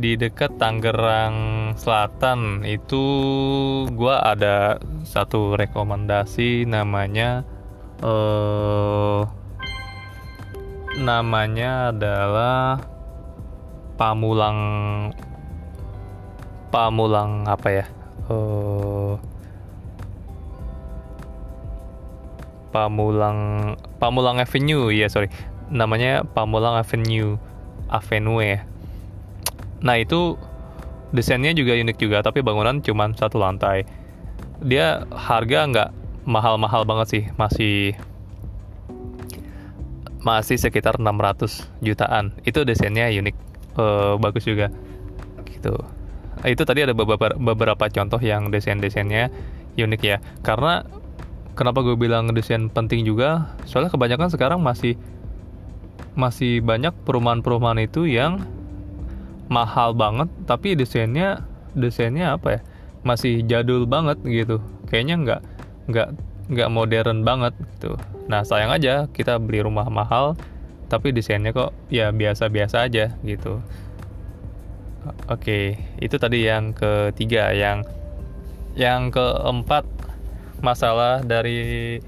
di 0.00 0.16
dekat 0.16 0.56
Tangerang 0.56 1.36
Selatan 1.76 2.64
itu 2.64 3.04
gue 3.92 4.16
ada 4.16 4.80
satu 5.04 5.52
rekomendasi 5.60 6.64
namanya 6.64 7.44
uh, 8.00 9.28
namanya 10.96 11.92
adalah 11.92 12.80
Pamulang 14.00 14.58
Pamulang 16.72 17.44
apa 17.44 17.68
ya? 17.68 17.86
Uh, 18.32 19.20
Pamulang 22.72 23.74
Pamulang 24.00 24.40
Avenue 24.40 24.88
ya 24.88 25.12
sorry. 25.12 25.28
Namanya 25.68 26.24
Pamulang 26.24 26.80
Avenue 26.80 27.36
Avenue. 27.92 28.40
ya 28.40 28.69
nah 29.80 29.96
itu 29.96 30.36
desainnya 31.10 31.50
juga 31.56 31.74
unik 31.74 31.96
juga 31.98 32.22
tapi 32.22 32.40
bangunan 32.40 32.78
cuma 32.84 33.10
satu 33.14 33.40
lantai. 33.42 33.84
Dia 34.60 35.08
harga 35.08 35.66
nggak 35.66 35.90
mahal-mahal 36.28 36.84
banget 36.84 37.06
sih 37.08 37.24
masih 37.40 37.96
masih 40.20 40.60
sekitar 40.60 41.00
600 41.00 41.68
jutaan. 41.80 42.36
Itu 42.44 42.62
desainnya 42.68 43.08
unik 43.08 43.36
uh, 43.80 44.14
bagus 44.20 44.44
juga. 44.44 44.68
Gitu. 45.48 45.74
Itu 46.44 46.62
tadi 46.64 46.84
ada 46.84 46.92
beberapa 46.92 47.36
beberapa 47.36 47.84
contoh 47.88 48.20
yang 48.20 48.52
desain-desainnya 48.52 49.32
unik 49.76 50.00
ya. 50.04 50.20
Karena 50.44 50.84
kenapa 51.56 51.80
gue 51.80 51.96
bilang 51.96 52.30
desain 52.36 52.68
penting 52.68 53.04
juga? 53.04 53.56
Soalnya 53.64 53.92
kebanyakan 53.92 54.28
sekarang 54.28 54.60
masih 54.60 54.96
masih 56.14 56.60
banyak 56.60 56.92
perumahan-perumahan 57.06 57.80
itu 57.80 58.04
yang 58.04 58.44
mahal 59.50 59.92
banget 59.98 60.30
tapi 60.46 60.78
desainnya 60.78 61.42
desainnya 61.74 62.38
apa 62.38 62.48
ya 62.58 62.60
masih 63.02 63.42
jadul 63.44 63.84
banget 63.88 64.20
gitu. 64.24 64.62
Kayaknya 64.88 65.16
nggak 65.24 65.40
nggak 65.90 66.08
nggak 66.50 66.70
modern 66.70 67.26
banget 67.26 67.54
gitu. 67.76 67.98
Nah 68.30 68.46
sayang 68.46 68.70
aja 68.70 69.10
kita 69.10 69.42
beli 69.42 69.64
rumah 69.64 69.90
mahal 69.90 70.38
tapi 70.90 71.14
desainnya 71.14 71.54
kok 71.54 71.74
ya 71.90 72.14
biasa-biasa 72.14 72.90
aja 72.90 73.14
gitu. 73.26 73.62
Oke 75.30 75.80
itu 75.98 76.16
tadi 76.20 76.46
yang 76.46 76.76
ketiga. 76.76 77.50
Yang 77.56 77.88
yang 78.78 79.10
keempat 79.10 79.82
masalah 80.60 81.24
dari 81.24 81.98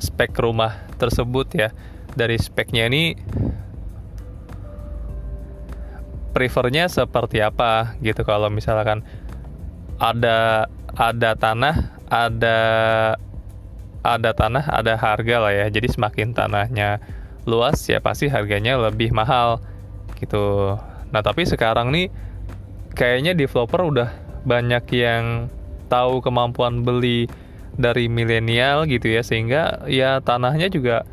spek 0.00 0.32
rumah 0.38 0.80
tersebut 0.96 1.46
ya. 1.52 1.68
Dari 2.10 2.38
speknya 2.38 2.90
ini 2.90 3.14
prefernya 6.30 6.86
seperti 6.86 7.42
apa 7.42 7.98
gitu. 8.00 8.22
Kalau 8.22 8.48
misalkan 8.48 9.02
ada 10.00 10.70
ada 10.96 11.30
tanah 11.36 12.00
ada 12.10 12.58
ada 14.00 14.30
tanah 14.32 14.64
ada 14.66 14.94
harga 14.96 15.36
lah 15.38 15.52
ya. 15.52 15.66
Jadi 15.68 15.92
semakin 15.92 16.32
tanahnya 16.32 16.98
luas 17.44 17.80
ya 17.88 18.00
pasti 18.00 18.30
harganya 18.30 18.78
lebih 18.80 19.12
mahal 19.12 19.60
gitu. 20.18 20.76
Nah 21.10 21.22
tapi 21.24 21.44
sekarang 21.44 21.92
nih 21.92 22.08
kayaknya 22.94 23.36
developer 23.36 23.80
udah 23.86 24.08
banyak 24.44 24.84
yang 24.96 25.52
tahu 25.92 26.24
kemampuan 26.24 26.86
beli 26.86 27.28
dari 27.76 28.08
milenial 28.08 28.88
gitu 28.88 29.10
ya. 29.10 29.22
Sehingga 29.26 29.84
ya 29.90 30.22
tanahnya 30.24 30.72
juga 30.72 31.04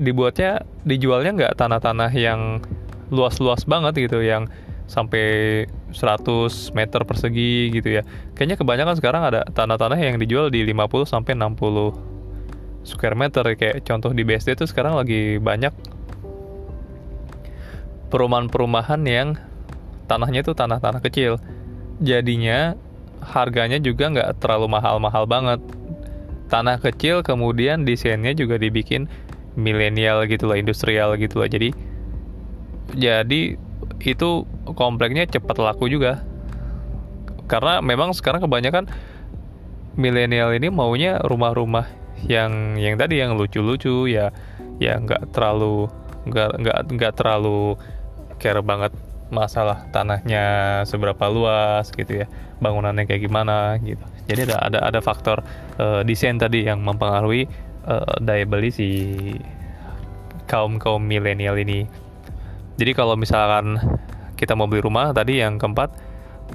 dibuatnya 0.00 0.64
dijualnya 0.88 1.36
nggak 1.36 1.54
tanah-tanah 1.60 2.10
yang 2.16 2.64
luas-luas 3.10 3.66
banget 3.66 4.08
gitu 4.08 4.22
yang 4.22 4.46
sampai 4.90 5.66
100 5.94 6.26
meter 6.74 7.00
persegi 7.06 7.70
gitu 7.70 8.00
ya. 8.00 8.02
Kayaknya 8.34 8.56
kebanyakan 8.58 8.94
sekarang 8.98 9.22
ada 9.22 9.46
tanah-tanah 9.46 9.98
yang 9.98 10.18
dijual 10.18 10.50
di 10.50 10.66
50 10.66 11.06
sampai 11.06 11.38
60 11.38 11.94
square 12.82 13.14
meter 13.14 13.44
kayak 13.54 13.86
contoh 13.86 14.10
di 14.10 14.26
BSD 14.26 14.58
itu 14.58 14.66
sekarang 14.66 14.98
lagi 14.98 15.38
banyak 15.38 15.70
perumahan-perumahan 18.10 19.00
yang 19.06 19.38
tanahnya 20.10 20.42
itu 20.42 20.52
tanah-tanah 20.58 20.98
kecil. 21.06 21.38
Jadinya 22.02 22.74
harganya 23.22 23.78
juga 23.78 24.10
nggak 24.10 24.42
terlalu 24.42 24.66
mahal-mahal 24.74 25.30
banget. 25.30 25.62
Tanah 26.50 26.82
kecil 26.82 27.22
kemudian 27.22 27.86
desainnya 27.86 28.34
juga 28.34 28.58
dibikin 28.58 29.06
milenial 29.54 30.26
gitu 30.26 30.50
loh, 30.50 30.58
industrial 30.58 31.14
gitu 31.14 31.38
loh. 31.38 31.46
Jadi 31.46 31.70
jadi 32.94 33.56
itu 34.00 34.30
kompleknya 34.76 35.28
cepat 35.28 35.56
laku 35.60 35.90
juga. 35.90 36.22
Karena 37.50 37.82
memang 37.82 38.14
sekarang 38.14 38.42
kebanyakan 38.46 38.86
milenial 39.98 40.54
ini 40.54 40.70
maunya 40.70 41.18
rumah-rumah 41.18 41.86
yang 42.24 42.76
yang 42.76 42.94
tadi 43.00 43.18
yang 43.18 43.34
lucu-lucu 43.34 44.06
ya 44.06 44.30
ya 44.80 45.00
nggak 45.00 45.32
terlalu 45.32 45.88
nggak 46.28 46.60
nggak 46.92 47.12
terlalu 47.16 47.74
care 48.36 48.60
banget 48.60 48.92
masalah 49.30 49.86
tanahnya 49.94 50.82
seberapa 50.84 51.30
luas 51.30 51.88
gitu 51.94 52.24
ya 52.24 52.26
bangunannya 52.58 53.06
kayak 53.06 53.24
gimana 53.24 53.78
gitu 53.80 54.02
jadi 54.26 54.50
ada 54.50 54.56
ada 54.66 54.78
ada 54.90 55.00
faktor 55.00 55.40
uh, 55.78 56.02
desain 56.02 56.36
tadi 56.36 56.66
yang 56.66 56.82
mempengaruhi 56.82 57.46
uh, 57.86 58.18
daya 58.20 58.44
beli 58.44 58.74
si 58.74 58.88
kaum 60.50 60.82
kaum 60.82 61.06
milenial 61.06 61.56
ini 61.56 61.86
jadi 62.80 62.96
kalau 62.96 63.12
misalkan 63.20 63.76
kita 64.40 64.56
mau 64.56 64.64
beli 64.64 64.80
rumah 64.80 65.12
tadi 65.12 65.44
yang 65.44 65.60
keempat 65.60 65.92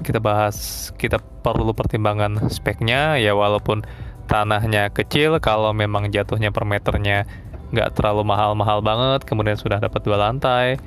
kita 0.02 0.18
bahas 0.18 0.90
kita 0.98 1.22
perlu 1.22 1.70
pertimbangan 1.70 2.50
speknya. 2.50 3.14
Ya 3.22 3.32
walaupun 3.38 3.86
tanahnya 4.26 4.90
kecil 4.90 5.38
kalau 5.38 5.70
memang 5.70 6.10
jatuhnya 6.10 6.50
per 6.50 6.66
meternya 6.66 7.30
nggak 7.70 7.94
terlalu 7.94 8.26
mahal-mahal 8.26 8.82
banget 8.82 9.22
kemudian 9.22 9.54
sudah 9.54 9.78
dapat 9.78 10.02
dua 10.06 10.18
lantai 10.18 10.78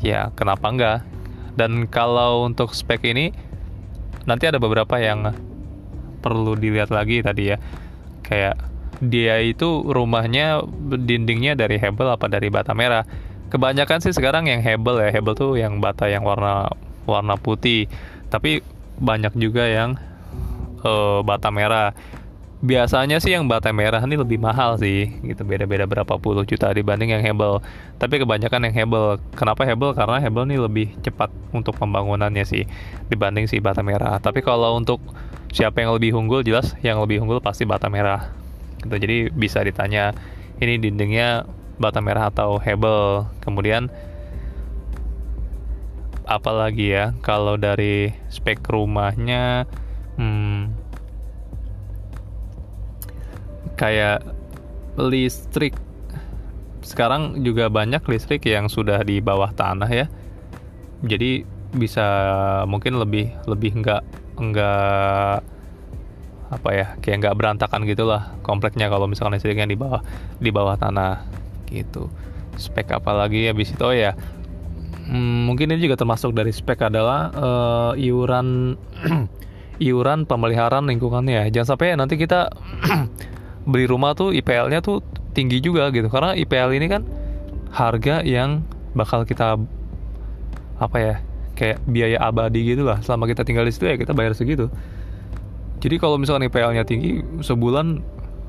ya 0.00 0.32
kenapa 0.32 0.72
enggak 0.72 0.98
dan 1.52 1.84
kalau 1.88 2.48
untuk 2.48 2.72
spek 2.72 3.04
ini 3.08 3.32
nanti 4.24 4.48
ada 4.48 4.56
beberapa 4.56 4.96
yang 5.00 5.32
perlu 6.20 6.60
dilihat 6.60 6.92
lagi 6.92 7.24
tadi 7.24 7.56
ya. 7.56 7.58
Kayak 8.20 8.60
dia 9.00 9.40
itu 9.40 9.84
rumahnya 9.84 10.60
dindingnya 10.92 11.56
dari 11.56 11.80
hebel 11.80 12.08
apa 12.12 12.28
dari 12.28 12.52
bata 12.52 12.76
merah 12.76 13.04
kebanyakan 13.54 14.02
sih 14.02 14.10
sekarang 14.10 14.50
yang 14.50 14.58
hebel 14.58 14.98
ya. 14.98 15.14
Hebel 15.14 15.38
tuh 15.38 15.54
yang 15.54 15.78
bata 15.78 16.10
yang 16.10 16.26
warna 16.26 16.74
warna 17.06 17.38
putih. 17.38 17.86
Tapi 18.26 18.66
banyak 18.98 19.38
juga 19.38 19.70
yang 19.70 19.94
uh, 20.82 21.22
bata 21.22 21.54
merah. 21.54 21.94
Biasanya 22.64 23.20
sih 23.20 23.36
yang 23.36 23.44
bata 23.44 23.76
merah 23.76 24.00
ini 24.02 24.16
lebih 24.18 24.42
mahal 24.42 24.74
sih 24.82 25.06
gitu. 25.22 25.46
Beda-beda 25.46 25.86
berapa 25.86 26.18
puluh 26.18 26.42
juta 26.42 26.74
dibanding 26.74 27.14
yang 27.14 27.22
hebel. 27.22 27.62
Tapi 28.02 28.18
kebanyakan 28.18 28.66
yang 28.66 28.74
hebel. 28.74 29.22
Kenapa 29.38 29.62
hebel? 29.62 29.94
Karena 29.94 30.18
hebel 30.18 30.50
ini 30.50 30.58
lebih 30.58 30.86
cepat 31.06 31.30
untuk 31.54 31.78
pembangunannya 31.78 32.42
sih 32.42 32.66
dibanding 33.06 33.46
si 33.46 33.62
bata 33.62 33.86
merah. 33.86 34.18
Tapi 34.18 34.42
kalau 34.42 34.74
untuk 34.74 34.98
siapa 35.54 35.78
yang 35.78 35.94
lebih 35.94 36.18
unggul 36.18 36.42
jelas 36.42 36.74
yang 36.82 36.98
lebih 36.98 37.22
unggul 37.22 37.38
pasti 37.38 37.62
bata 37.62 37.86
merah 37.86 38.34
gitu. 38.82 38.96
Jadi 38.98 39.30
bisa 39.30 39.62
ditanya 39.62 40.10
ini 40.58 40.80
dindingnya 40.80 41.46
bata 41.78 41.98
merah 42.00 42.30
atau 42.30 42.58
hebel. 42.60 43.26
Kemudian 43.42 43.90
apalagi 46.24 46.96
ya 46.96 47.12
kalau 47.20 47.60
dari 47.60 48.16
spek 48.32 48.64
rumahnya 48.64 49.68
hmm, 50.16 50.72
kayak 53.76 54.24
listrik. 54.96 55.74
Sekarang 56.84 57.40
juga 57.40 57.72
banyak 57.72 58.04
listrik 58.06 58.44
yang 58.44 58.68
sudah 58.68 59.00
di 59.02 59.18
bawah 59.24 59.50
tanah 59.56 59.88
ya. 59.88 60.06
Jadi 61.04 61.44
bisa 61.74 62.06
mungkin 62.70 63.02
lebih 63.02 63.34
lebih 63.50 63.82
enggak 63.82 64.06
enggak 64.38 65.42
apa 66.54 66.70
ya 66.70 66.86
kayak 67.02 67.18
nggak 67.18 67.36
berantakan 67.36 67.82
gitulah 67.82 68.30
kompleknya 68.46 68.86
kalau 68.86 69.10
misalkan 69.10 69.34
listriknya 69.34 69.66
di 69.66 69.74
bawah 69.74 70.06
di 70.38 70.54
bawah 70.54 70.78
tanah 70.78 71.26
gitu. 71.74 72.06
Spek 72.54 72.94
apa 72.94 73.10
lagi 73.10 73.50
ya 73.50 73.52
bis 73.52 73.74
itu? 73.74 73.82
Oh 73.82 73.90
ya. 73.90 74.14
Hmm, 75.04 75.50
mungkin 75.50 75.68
ini 75.74 75.84
juga 75.84 76.00
termasuk 76.00 76.32
dari 76.32 76.54
spek 76.54 76.88
adalah 76.88 77.28
uh, 77.34 77.92
iuran 77.98 78.78
iuran 79.88 80.24
pemeliharaan 80.24 80.86
lingkungannya 80.86 81.50
jangan 81.52 81.76
sampai 81.76 81.98
nanti 81.98 82.16
kita 82.16 82.48
beli 83.70 83.84
rumah 83.84 84.16
tuh 84.16 84.32
IPL-nya 84.32 84.80
tuh 84.80 85.04
tinggi 85.36 85.60
juga 85.60 85.90
gitu. 85.92 86.08
Karena 86.08 86.32
IPL 86.32 86.78
ini 86.78 86.86
kan 86.88 87.02
harga 87.74 88.22
yang 88.22 88.62
bakal 88.94 89.26
kita 89.26 89.58
apa 90.78 90.96
ya 90.98 91.14
kayak 91.54 91.82
biaya 91.86 92.18
abadi 92.18 92.74
gitu 92.74 92.82
lah 92.86 92.98
selama 93.02 93.30
kita 93.30 93.46
tinggal 93.46 93.66
di 93.66 93.74
situ 93.74 93.86
ya 93.90 93.98
kita 93.98 94.14
bayar 94.14 94.32
segitu. 94.32 94.70
Jadi 95.82 96.00
kalau 96.00 96.16
misalkan 96.16 96.48
IPL-nya 96.48 96.88
tinggi 96.88 97.20
sebulan 97.44 98.00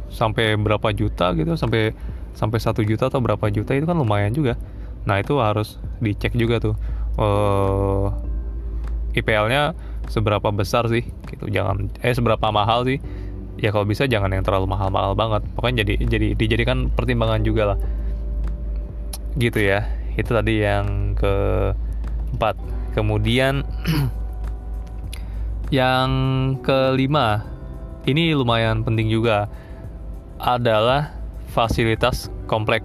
sampai 0.08 0.56
berapa 0.56 0.94
juta 0.96 1.36
gitu 1.36 1.60
sampai 1.60 1.92
sampai 2.36 2.60
satu 2.60 2.84
juta 2.84 3.08
atau 3.08 3.24
berapa 3.24 3.48
juta 3.50 3.74
itu 3.74 3.88
kan 3.88 3.96
lumayan 3.96 4.36
juga. 4.36 4.60
Nah 5.08 5.24
itu 5.24 5.40
harus 5.40 5.80
dicek 6.04 6.36
juga 6.36 6.60
tuh 6.60 6.76
uh, 7.18 8.12
eh, 9.16 9.24
IPL-nya 9.24 9.72
seberapa 10.12 10.52
besar 10.52 10.92
sih 10.92 11.08
gitu. 11.32 11.48
Jangan 11.48 11.90
eh 12.04 12.14
seberapa 12.14 12.44
mahal 12.52 12.84
sih. 12.86 13.00
Ya 13.56 13.72
kalau 13.72 13.88
bisa 13.88 14.04
jangan 14.06 14.36
yang 14.36 14.44
terlalu 14.44 14.68
mahal-mahal 14.68 15.16
banget. 15.16 15.48
Pokoknya 15.56 15.88
jadi 15.88 15.94
jadi 16.06 16.28
dijadikan 16.36 16.92
pertimbangan 16.92 17.42
juga 17.42 17.74
lah. 17.74 17.80
Gitu 19.40 19.64
ya. 19.64 19.88
Itu 20.20 20.36
tadi 20.36 20.60
yang 20.60 21.16
keempat. 21.16 22.60
Kemudian 22.92 23.64
yang 25.72 26.10
kelima 26.62 27.56
ini 28.06 28.38
lumayan 28.38 28.86
penting 28.86 29.10
juga 29.10 29.50
adalah 30.38 31.15
fasilitas 31.56 32.28
komplek. 32.52 32.84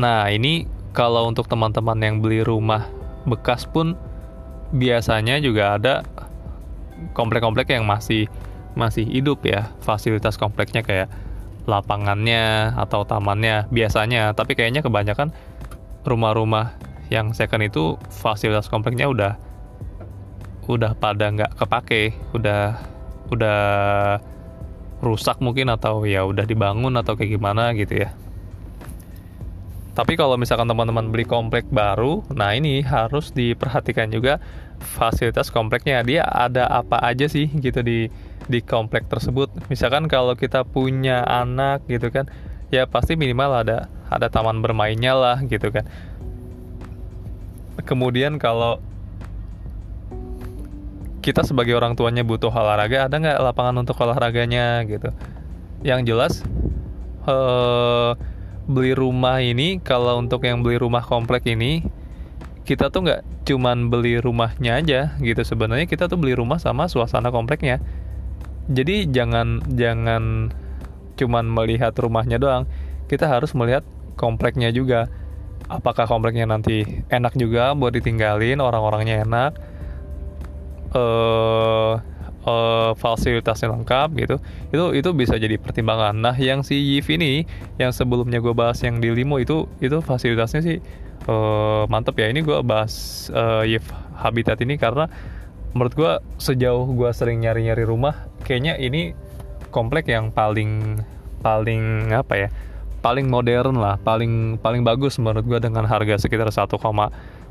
Nah 0.00 0.32
ini 0.32 0.64
kalau 0.96 1.28
untuk 1.28 1.44
teman-teman 1.52 2.00
yang 2.00 2.16
beli 2.24 2.40
rumah 2.40 2.88
bekas 3.28 3.68
pun 3.68 3.92
biasanya 4.72 5.36
juga 5.44 5.76
ada 5.76 5.94
komplek-komplek 7.12 7.68
yang 7.76 7.84
masih 7.84 8.32
masih 8.72 9.04
hidup 9.04 9.44
ya. 9.44 9.68
Fasilitas 9.84 10.40
kompleksnya 10.40 10.80
kayak 10.80 11.12
lapangannya 11.68 12.72
atau 12.80 13.04
tamannya 13.04 13.68
biasanya. 13.68 14.32
Tapi 14.32 14.56
kayaknya 14.56 14.80
kebanyakan 14.80 15.36
rumah-rumah 16.08 16.80
yang 17.12 17.36
second 17.36 17.60
itu 17.68 18.00
fasilitas 18.08 18.72
kompleksnya 18.72 19.04
udah 19.12 19.36
udah 20.72 20.96
pada 20.96 21.28
nggak 21.28 21.52
kepake 21.60 22.16
udah 22.32 22.80
udah 23.28 23.60
rusak 25.02 25.42
mungkin 25.42 25.68
atau 25.68 26.06
ya 26.06 26.22
udah 26.22 26.46
dibangun 26.46 26.94
atau 26.94 27.18
kayak 27.18 27.36
gimana 27.36 27.74
gitu 27.74 28.06
ya 28.06 28.14
tapi 29.92 30.16
kalau 30.16 30.40
misalkan 30.40 30.64
teman-teman 30.64 31.12
beli 31.12 31.28
komplek 31.28 31.68
baru, 31.68 32.24
nah 32.32 32.56
ini 32.56 32.80
harus 32.80 33.28
diperhatikan 33.28 34.08
juga 34.08 34.40
fasilitas 34.80 35.52
kompleknya. 35.52 36.00
Dia 36.00 36.24
ada 36.24 36.64
apa 36.64 36.96
aja 37.04 37.28
sih 37.28 37.52
gitu 37.60 37.84
di 37.84 38.08
di 38.48 38.64
komplek 38.64 39.12
tersebut. 39.12 39.52
Misalkan 39.68 40.08
kalau 40.08 40.32
kita 40.32 40.64
punya 40.64 41.20
anak 41.28 41.84
gitu 41.92 42.08
kan, 42.08 42.24
ya 42.72 42.88
pasti 42.88 43.20
minimal 43.20 43.68
ada 43.68 43.92
ada 44.08 44.32
taman 44.32 44.64
bermainnya 44.64 45.12
lah 45.12 45.36
gitu 45.44 45.68
kan 45.68 45.84
kemudian 47.80 48.36
kalau 48.36 48.80
kita 51.22 51.46
sebagai 51.46 51.78
orang 51.78 51.94
tuanya 51.94 52.26
butuh 52.26 52.50
olahraga 52.50 53.06
ada 53.06 53.16
nggak 53.16 53.38
lapangan 53.38 53.78
untuk 53.80 53.94
olahraganya 54.02 54.82
gitu? 54.90 55.14
Yang 55.86 56.00
jelas 56.10 56.32
uh, 57.30 58.18
beli 58.66 58.92
rumah 58.92 59.38
ini 59.38 59.78
kalau 59.78 60.18
untuk 60.18 60.42
yang 60.42 60.66
beli 60.66 60.82
rumah 60.82 61.06
komplek 61.06 61.46
ini 61.46 61.86
kita 62.66 62.90
tuh 62.90 63.06
nggak 63.06 63.46
cuman 63.46 63.86
beli 63.90 64.18
rumahnya 64.18 64.82
aja 64.82 65.14
gitu. 65.22 65.42
Sebenarnya 65.46 65.86
kita 65.86 66.10
tuh 66.10 66.18
beli 66.18 66.34
rumah 66.34 66.58
sama 66.58 66.90
suasana 66.90 67.30
kompleknya. 67.30 67.78
Jadi 68.66 69.06
jangan 69.10 69.62
jangan 69.78 70.50
cuman 71.14 71.44
melihat 71.46 71.94
rumahnya 71.94 72.42
doang 72.42 72.66
kita 73.06 73.30
harus 73.30 73.54
melihat 73.54 73.86
kompleknya 74.18 74.74
juga. 74.74 75.06
Apakah 75.70 76.10
kompleknya 76.10 76.50
nanti 76.50 76.82
enak 77.06 77.38
juga 77.38 77.72
buat 77.78 77.94
ditinggalin 77.94 78.58
orang-orangnya 78.58 79.22
enak 79.22 79.71
uh, 80.94 82.00
uh, 82.46 82.90
fasilitasnya 82.96 83.72
lengkap 83.72 84.08
gitu 84.18 84.36
itu 84.72 84.84
itu 84.98 85.10
bisa 85.12 85.36
jadi 85.36 85.56
pertimbangan 85.58 86.16
nah 86.16 86.36
yang 86.36 86.64
si 86.64 86.78
Yif 86.78 87.10
ini 87.12 87.44
yang 87.76 87.90
sebelumnya 87.90 88.38
gue 88.38 88.54
bahas 88.54 88.80
yang 88.84 89.00
di 89.02 89.12
Limo 89.12 89.40
itu 89.40 89.68
itu 89.84 90.00
fasilitasnya 90.00 90.60
sih 90.62 90.78
uh, 91.28 91.84
mantep 91.88 92.16
ya 92.18 92.30
ini 92.30 92.40
gue 92.44 92.58
bahas 92.64 93.26
uh, 93.32 93.64
Yif 93.66 93.84
Habitat 94.16 94.60
ini 94.62 94.76
karena 94.76 95.08
menurut 95.72 95.94
gue 95.96 96.12
sejauh 96.36 96.84
gue 96.92 97.10
sering 97.16 97.40
nyari-nyari 97.40 97.84
rumah 97.88 98.28
kayaknya 98.44 98.76
ini 98.76 99.16
komplek 99.72 100.12
yang 100.12 100.28
paling 100.28 101.00
paling 101.40 102.12
apa 102.12 102.34
ya 102.36 102.48
paling 103.02 103.26
modern 103.26 103.76
lah, 103.76 103.98
paling 103.98 104.56
paling 104.62 104.86
bagus 104.86 105.18
menurut 105.18 105.42
gue 105.44 105.58
dengan 105.58 105.84
harga 105.84 106.22
sekitar 106.22 106.48
1, 106.48 106.70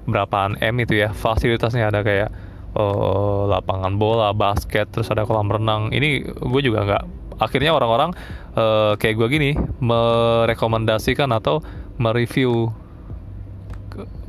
berapaan 0.08 0.56
m 0.64 0.76
itu 0.80 0.98
ya. 0.98 1.12
Fasilitasnya 1.12 1.92
ada 1.92 2.02
kayak 2.02 2.32
uh, 2.76 3.48
lapangan 3.50 3.96
bola, 4.00 4.32
basket, 4.32 4.90
terus 4.92 5.12
ada 5.12 5.28
kolam 5.28 5.52
renang. 5.52 5.92
Ini 5.92 6.24
gue 6.32 6.62
juga 6.64 6.84
nggak. 6.88 7.04
Akhirnya 7.42 7.74
orang-orang 7.74 8.14
uh, 8.54 8.94
kayak 9.02 9.18
gue 9.18 9.28
gini 9.34 9.52
merekomendasikan 9.82 11.34
atau 11.34 11.66
mereview 11.98 12.70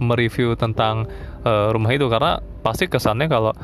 mereview 0.00 0.59
tentang 0.59 1.07
uh, 1.46 1.70
rumah 1.70 1.94
itu 1.94 2.11
karena 2.11 2.42
pasti 2.66 2.90
kesannya 2.90 3.31
kalau 3.31 3.55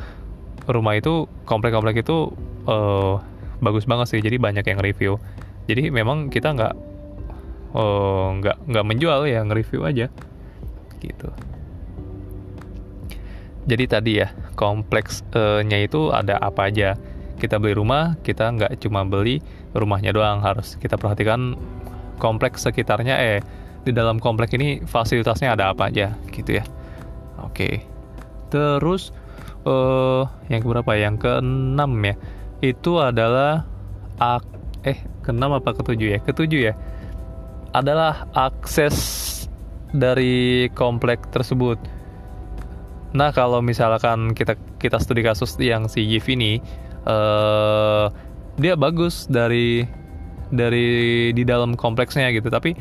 rumah 0.69 0.95
itu 0.95 1.27
komplek-komplek 1.43 2.05
itu 2.05 2.31
uh, 2.69 3.19
bagus 3.59 3.83
banget 3.83 4.07
sih 4.07 4.21
jadi 4.23 4.39
banyak 4.39 4.63
yang 4.63 4.79
review 4.79 5.19
jadi 5.67 5.91
memang 5.91 6.31
kita 6.31 6.55
nggak 6.55 6.73
nggak 7.69 8.57
nggak 8.65 8.85
menjual 8.85 9.29
ya 9.29 9.45
nge-review 9.45 9.85
aja 9.85 10.07
gitu 11.03 11.29
jadi 13.69 13.85
tadi 13.85 14.11
ya 14.17 14.33
kompleksnya 14.57 15.77
itu 15.85 16.09
ada 16.09 16.41
apa 16.41 16.73
aja? 16.73 16.97
Kita 17.39 17.61
beli 17.61 17.77
rumah 17.77 18.17
kita 18.25 18.49
nggak 18.51 18.81
cuma 18.81 19.05
beli 19.05 19.39
rumahnya 19.77 20.11
doang 20.11 20.41
harus 20.41 20.75
kita 20.81 20.97
perhatikan 20.97 21.55
kompleks 22.17 22.65
sekitarnya. 22.65 23.15
Eh 23.21 23.39
di 23.85 23.95
dalam 23.95 24.19
kompleks 24.19 24.51
ini 24.57 24.81
fasilitasnya 24.83 25.53
ada 25.53 25.71
apa 25.71 25.87
aja? 25.87 26.17
Gitu 26.33 26.59
ya. 26.59 26.65
Oke. 27.45 27.85
Terus 28.49 29.13
uh, 29.63 30.25
yang 30.49 30.65
berapa 30.65 30.91
yang 30.97 31.15
keenam 31.15 31.93
ya. 32.03 32.17
Itu 32.59 32.99
adalah 32.99 33.63
eh 34.83 34.99
keenam 35.23 35.55
apa 35.55 35.71
ketujuh 35.77 36.17
ya? 36.17 36.19
Ketujuh 36.19 36.59
ya. 36.59 36.73
Adalah 37.71 38.27
akses 38.33 38.97
dari 39.93 40.67
komplek 40.73 41.29
tersebut. 41.29 41.98
Nah, 43.09 43.33
kalau 43.33 43.61
misalkan 43.65 44.37
kita 44.37 44.53
kita 44.77 45.01
studi 45.01 45.25
kasus 45.25 45.57
yang 45.57 45.89
si 45.89 46.05
Yif 46.05 46.29
ini, 46.29 46.61
uh, 47.09 48.13
dia 48.61 48.77
bagus 48.77 49.25
dari 49.25 49.87
dari 50.53 51.29
di 51.33 51.43
dalam 51.45 51.73
kompleksnya 51.73 52.29
gitu. 52.33 52.53
Tapi 52.53 52.77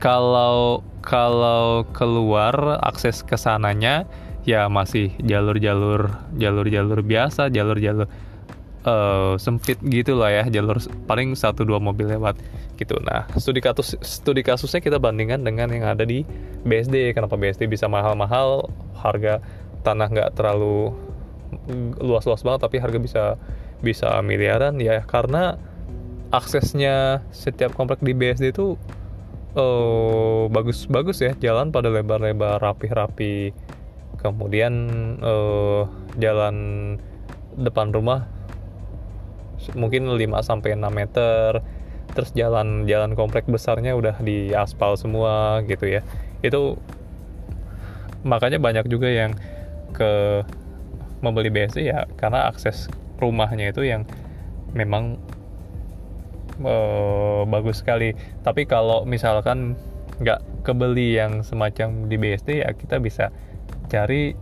kalau 0.00 0.84
kalau 1.00 1.88
keluar 1.96 2.80
akses 2.84 3.24
ke 3.24 3.40
sananya 3.40 4.04
ya 4.44 4.68
masih 4.68 5.12
jalur-jalur 5.24 6.12
jalur-jalur 6.36 7.00
biasa, 7.00 7.48
jalur-jalur 7.48 8.08
uh, 8.84 9.36
sempit 9.40 9.80
gitu 9.84 10.16
lah 10.16 10.44
ya, 10.44 10.44
jalur 10.60 10.80
paling 11.08 11.32
satu 11.32 11.64
dua 11.64 11.80
mobil 11.80 12.08
lewat 12.08 12.36
gitu. 12.76 12.96
Nah, 13.04 13.28
studi 13.36 13.60
kasus 13.60 13.96
studi 14.00 14.40
kasusnya 14.44 14.80
kita 14.80 14.96
bandingkan 14.96 15.44
dengan 15.44 15.72
yang 15.72 15.88
ada 15.88 16.04
di 16.04 16.24
BSD. 16.64 17.12
Kenapa 17.12 17.36
BSD 17.36 17.68
bisa 17.68 17.88
mahal-mahal, 17.88 18.68
harga 18.96 19.44
tanah 19.82 20.08
nggak 20.10 20.30
terlalu 20.36 20.94
luas-luas 21.98 22.42
banget, 22.46 22.60
tapi 22.66 22.76
harga 22.78 22.98
bisa 23.00 23.24
bisa 23.80 24.20
miliaran 24.20 24.76
ya 24.76 25.02
karena 25.02 25.56
aksesnya 26.30 27.24
setiap 27.34 27.74
komplek 27.74 28.04
di 28.04 28.14
BSD 28.14 28.54
itu 28.54 28.78
bagus-bagus 30.54 31.26
uh, 31.26 31.32
ya, 31.32 31.50
jalan 31.50 31.74
pada 31.74 31.90
lebar-lebar, 31.90 32.62
rapi-rapi. 32.62 33.50
Kemudian 34.20 34.72
uh, 35.24 35.88
jalan 36.20 36.96
depan 37.58 37.90
rumah 37.90 38.30
mungkin 39.74 40.08
5 40.08 40.16
sampai 40.40 40.78
6 40.78 40.80
meter 40.88 41.60
terus 42.10 42.30
jalan 42.34 42.88
jalan 42.90 43.14
komplek 43.14 43.46
besarnya 43.46 43.94
udah 43.94 44.18
di 44.18 44.50
aspal 44.56 44.98
semua 44.98 45.62
gitu 45.68 45.86
ya 45.86 46.02
itu 46.42 46.74
makanya 48.26 48.58
banyak 48.58 48.88
juga 48.90 49.08
yang 49.08 49.36
ke 49.92 50.42
membeli 51.20 51.52
BSD 51.52 51.84
ya 51.90 52.08
karena 52.16 52.48
akses 52.48 52.88
rumahnya 53.20 53.70
itu 53.70 53.84
yang 53.84 54.08
memang 54.72 55.20
uh, 56.64 57.44
bagus 57.44 57.84
sekali. 57.84 58.16
Tapi 58.40 58.64
kalau 58.64 59.04
misalkan 59.04 59.76
nggak 60.20 60.64
kebeli 60.64 61.16
yang 61.16 61.40
semacam 61.40 62.08
di 62.08 62.16
BSD 62.20 62.60
ya 62.60 62.76
kita 62.76 63.00
bisa 63.00 63.32
cari 63.88 64.36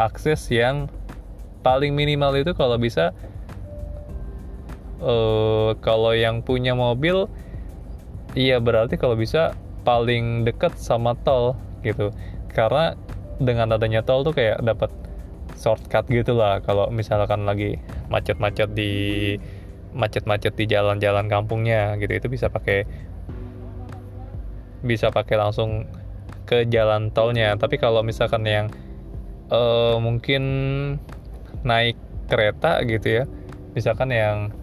akses 0.00 0.48
yang 0.48 0.88
paling 1.60 1.92
minimal 1.92 2.32
itu 2.40 2.56
kalau 2.56 2.80
bisa 2.80 3.12
uh, 5.04 5.76
kalau 5.84 6.16
yang 6.16 6.40
punya 6.40 6.72
mobil 6.72 7.28
iya 8.32 8.56
berarti 8.56 8.96
kalau 8.96 9.12
bisa 9.12 9.52
paling 9.84 10.44
dekat 10.44 10.76
sama 10.76 11.16
tol 11.24 11.56
gitu. 11.84 12.12
Karena 12.52 12.96
dengan 13.40 13.72
adanya 13.74 14.04
tol 14.04 14.22
tuh 14.22 14.36
kayak 14.36 14.60
dapat 14.60 14.92
shortcut 15.56 16.06
gitu 16.12 16.36
lah. 16.36 16.60
Kalau 16.60 16.92
misalkan 16.92 17.48
lagi 17.48 17.80
macet-macet 18.12 18.70
di 18.76 18.92
macet-macet 19.90 20.54
di 20.54 20.64
jalan-jalan 20.70 21.26
kampungnya 21.26 21.98
gitu 21.98 22.14
itu 22.14 22.28
bisa 22.30 22.46
pakai 22.46 22.86
bisa 24.86 25.10
pakai 25.10 25.36
langsung 25.40 25.88
ke 26.44 26.68
jalan 26.68 27.10
tolnya. 27.10 27.56
Tapi 27.56 27.80
kalau 27.80 28.04
misalkan 28.04 28.44
yang 28.46 28.68
uh, 29.50 29.98
mungkin 29.98 30.42
naik 31.66 31.98
kereta 32.30 32.80
gitu 32.86 33.20
ya 33.20 33.24
misalkan 33.74 34.14
yang 34.14 34.54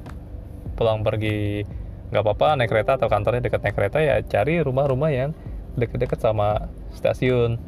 pulang 0.80 1.04
pergi 1.04 1.68
nggak 2.10 2.24
apa-apa 2.24 2.56
naik 2.56 2.72
kereta 2.72 2.96
atau 2.96 3.12
kantornya 3.12 3.44
dekat 3.44 3.62
naik 3.63 3.76
kereta 3.76 4.00
ya 4.00 4.16
cari 4.24 4.63
rumah-rumah 4.63 5.12
yang 5.12 5.36
deket-deket 5.76 6.24
sama 6.24 6.72
stasiun 6.96 7.60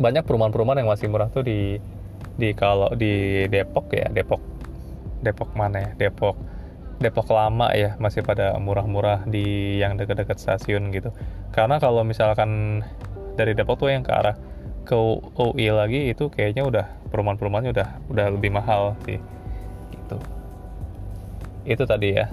banyak 0.00 0.24
perumahan-perumahan 0.24 0.84
yang 0.84 0.90
masih 0.90 1.08
murah 1.12 1.28
tuh 1.28 1.44
di 1.44 1.76
di 2.36 2.48
kalau 2.56 2.88
di 2.96 3.44
Depok 3.52 3.92
ya 3.92 4.08
Depok 4.08 4.40
Depok 5.22 5.54
mana 5.54 5.78
ya? 5.78 5.90
Depok 6.08 6.36
Depok 7.02 7.28
lama 7.34 7.74
ya 7.74 7.98
masih 7.98 8.22
pada 8.22 8.54
murah-murah 8.62 9.26
di 9.26 9.78
yang 9.82 9.98
dekat-dekat 9.98 10.38
stasiun 10.38 10.94
gitu. 10.94 11.10
Karena 11.50 11.82
kalau 11.82 12.06
misalkan 12.06 12.82
dari 13.34 13.58
Depok 13.58 13.82
tuh 13.82 13.90
yang 13.90 14.06
ke 14.06 14.12
arah 14.14 14.38
ke 14.86 14.94
UI 15.38 15.70
lagi 15.70 16.10
itu 16.10 16.30
kayaknya 16.30 16.62
udah 16.62 16.86
perumahan-perumahannya 17.10 17.74
udah 17.74 17.88
udah 18.06 18.26
lebih 18.34 18.50
mahal 18.54 18.94
sih 19.02 19.18
gitu. 19.90 20.16
Itu 21.66 21.84
tadi 21.86 22.14
ya. 22.14 22.30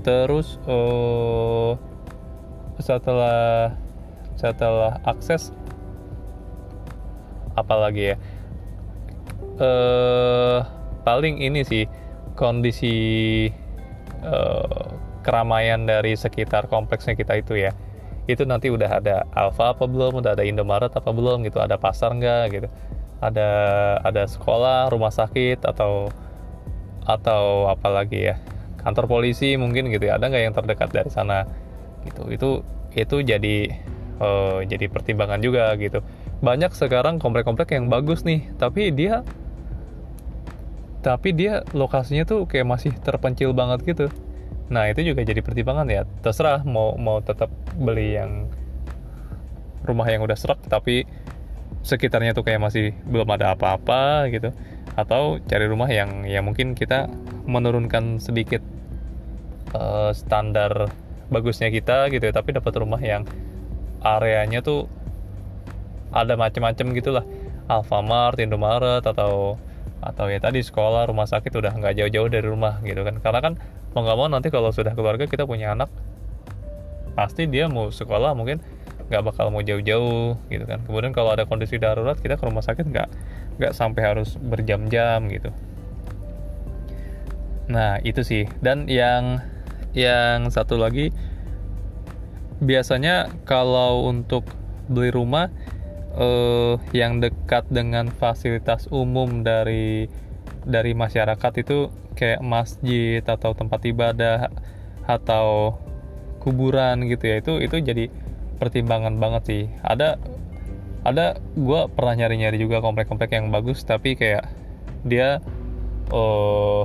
Terus 0.00 0.56
uh, 0.64 1.76
setelah 2.80 3.76
setelah 4.40 5.02
akses 5.04 5.52
apalagi 7.62 8.14
ya. 8.14 8.16
Uh, 9.58 10.62
paling 11.02 11.42
ini 11.42 11.66
sih 11.66 11.84
kondisi 12.38 12.94
uh, 14.22 14.86
keramaian 15.26 15.82
dari 15.82 16.14
sekitar 16.14 16.70
kompleksnya 16.70 17.18
kita 17.18 17.42
itu 17.42 17.58
ya. 17.58 17.74
Itu 18.28 18.46
nanti 18.46 18.70
udah 18.70 19.02
ada 19.02 19.26
Alfa 19.34 19.74
apa 19.74 19.88
belum 19.88 20.22
udah 20.22 20.38
ada 20.38 20.44
Indomaret 20.46 20.92
apa 20.94 21.10
belum 21.10 21.42
gitu 21.48 21.58
ada 21.58 21.74
pasar 21.80 22.14
nggak 22.14 22.44
gitu. 22.54 22.68
Ada 23.18 23.50
ada 24.06 24.22
sekolah 24.30 24.94
rumah 24.94 25.10
sakit 25.10 25.66
atau 25.66 26.06
atau 27.08 27.66
apalagi 27.72 28.30
ya 28.30 28.36
kantor 28.78 29.10
polisi 29.10 29.58
mungkin 29.58 29.90
gitu 29.90 30.06
ya. 30.06 30.22
Ada 30.22 30.30
nggak 30.30 30.42
yang 30.44 30.54
terdekat 30.54 30.88
dari 30.94 31.10
sana 31.10 31.42
gitu? 32.06 32.30
Itu 32.30 32.50
itu 32.94 33.16
jadi 33.26 33.74
uh, 34.22 34.62
jadi 34.62 34.86
pertimbangan 34.86 35.42
juga 35.42 35.74
gitu 35.80 35.98
banyak 36.38 36.70
sekarang 36.70 37.18
komplek-komplek 37.18 37.74
yang 37.74 37.90
bagus 37.90 38.22
nih 38.22 38.46
tapi 38.58 38.94
dia 38.94 39.26
tapi 41.02 41.30
dia 41.34 41.62
lokasinya 41.74 42.26
tuh 42.26 42.46
kayak 42.46 42.66
masih 42.66 42.92
terpencil 43.00 43.54
banget 43.54 43.86
gitu. 43.86 44.06
Nah 44.68 44.90
itu 44.90 45.06
juga 45.06 45.22
jadi 45.22 45.40
pertimbangan 45.40 45.86
ya. 45.88 46.02
Terserah 46.20 46.66
mau 46.66 46.98
mau 46.98 47.22
tetap 47.22 47.48
beli 47.78 48.18
yang 48.18 48.50
rumah 49.86 50.04
yang 50.10 50.20
udah 50.26 50.36
serak 50.36 50.60
tapi 50.66 51.06
sekitarnya 51.86 52.34
tuh 52.34 52.44
kayak 52.44 52.60
masih 52.60 52.92
belum 53.06 53.30
ada 53.30 53.54
apa-apa 53.54 54.26
gitu. 54.34 54.50
Atau 54.98 55.38
cari 55.46 55.70
rumah 55.70 55.88
yang 55.88 56.26
ya 56.26 56.42
mungkin 56.42 56.74
kita 56.74 57.06
menurunkan 57.46 58.18
sedikit 58.18 58.60
uh, 59.72 60.10
standar 60.12 60.90
bagusnya 61.30 61.70
kita 61.70 62.10
gitu 62.12 62.24
ya 62.28 62.34
tapi 62.34 62.56
dapat 62.56 62.72
rumah 62.76 63.00
yang 63.00 63.24
areanya 64.00 64.64
tuh 64.64 64.88
ada 66.12 66.34
macam-macam 66.34 66.86
gitulah. 66.96 67.24
Alfamart, 67.68 68.40
Indomaret 68.40 69.04
atau 69.04 69.60
atau 69.98 70.26
ya 70.30 70.38
tadi 70.38 70.62
sekolah, 70.64 71.10
rumah 71.10 71.28
sakit 71.28 71.52
udah 71.52 71.74
nggak 71.74 71.98
jauh-jauh 72.00 72.28
dari 72.30 72.46
rumah 72.48 72.80
gitu 72.86 73.04
kan. 73.04 73.20
Karena 73.20 73.40
kan 73.44 73.52
mau 73.92 74.04
nggak 74.04 74.18
mau 74.18 74.28
nanti 74.30 74.48
kalau 74.48 74.72
sudah 74.72 74.92
keluarga 74.96 75.26
kita 75.26 75.44
punya 75.48 75.72
anak 75.72 75.90
pasti 77.18 77.50
dia 77.50 77.66
mau 77.66 77.90
sekolah 77.90 78.30
mungkin 78.38 78.62
nggak 79.10 79.22
bakal 79.24 79.50
mau 79.50 79.64
jauh-jauh 79.64 80.38
gitu 80.52 80.64
kan. 80.68 80.84
Kemudian 80.86 81.10
kalau 81.10 81.34
ada 81.34 81.48
kondisi 81.48 81.80
darurat 81.80 82.14
kita 82.20 82.38
ke 82.38 82.44
rumah 82.46 82.62
sakit 82.62 82.86
nggak 82.86 83.08
nggak 83.58 83.72
sampai 83.74 84.02
harus 84.04 84.38
berjam-jam 84.38 85.26
gitu. 85.32 85.50
Nah 87.68 87.98
itu 88.04 88.22
sih. 88.22 88.44
Dan 88.62 88.86
yang 88.86 89.42
yang 89.96 90.52
satu 90.52 90.78
lagi 90.78 91.10
biasanya 92.62 93.32
kalau 93.48 94.06
untuk 94.06 94.46
beli 94.86 95.10
rumah 95.10 95.50
uh, 96.16 96.80
yang 96.96 97.20
dekat 97.20 97.68
dengan 97.68 98.08
fasilitas 98.08 98.88
umum 98.88 99.44
dari 99.44 100.08
dari 100.64 100.92
masyarakat 100.92 101.52
itu 101.60 101.92
kayak 102.16 102.44
masjid 102.44 103.22
atau 103.24 103.54
tempat 103.54 103.80
ibadah 103.88 104.52
atau 105.08 105.78
kuburan 106.42 107.08
gitu 107.08 107.24
ya. 107.24 107.36
Itu 107.40 107.52
itu 107.60 107.76
jadi 107.80 108.12
pertimbangan 108.60 109.16
banget 109.16 109.42
sih. 109.48 109.62
Ada 109.84 110.18
ada 111.06 111.38
gue 111.56 111.80
pernah 111.94 112.14
nyari 112.18 112.36
nyari 112.42 112.58
juga 112.60 112.84
komplek-komplek 112.84 113.32
yang 113.32 113.48
bagus 113.48 113.80
tapi 113.86 114.18
kayak 114.18 114.44
dia 115.06 115.40
uh, 116.10 116.84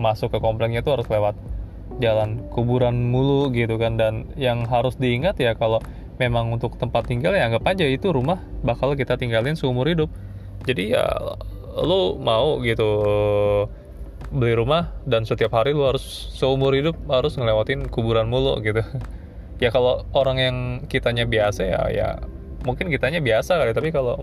masuk 0.00 0.32
ke 0.34 0.38
kompleknya 0.40 0.80
tuh 0.80 0.98
harus 0.98 1.06
lewat 1.06 1.36
jalan 2.00 2.40
kuburan 2.50 3.12
mulu 3.12 3.52
gitu 3.52 3.76
kan. 3.76 4.00
Dan 4.00 4.32
yang 4.34 4.64
harus 4.66 4.96
diingat 4.96 5.38
ya 5.38 5.54
kalau 5.54 5.78
memang 6.28 6.54
untuk 6.54 6.78
tempat 6.78 7.10
tinggal 7.10 7.34
ya 7.34 7.50
anggap 7.50 7.66
aja 7.66 7.84
itu 7.86 8.14
rumah 8.14 8.38
bakal 8.62 8.94
kita 8.94 9.18
tinggalin 9.18 9.58
seumur 9.58 9.90
hidup. 9.90 10.08
Jadi 10.62 10.94
ya 10.94 11.02
lo 11.82 12.20
mau 12.20 12.62
gitu 12.62 12.88
beli 14.32 14.54
rumah 14.56 14.94
dan 15.04 15.26
setiap 15.26 15.52
hari 15.52 15.74
lo 15.74 15.90
harus 15.92 16.32
seumur 16.32 16.72
hidup 16.72 16.96
harus 17.10 17.34
ngelewatin 17.34 17.90
kuburan 17.90 18.30
mulu 18.30 18.62
gitu. 18.62 18.82
Ya 19.62 19.70
kalau 19.70 20.02
orang 20.10 20.42
yang 20.42 20.56
kitanya 20.90 21.22
biasa 21.22 21.62
ya 21.62 21.86
ya 21.86 22.08
mungkin 22.66 22.90
kitanya 22.90 23.22
biasa 23.22 23.62
kali 23.62 23.70
tapi 23.70 23.94
kalau 23.94 24.18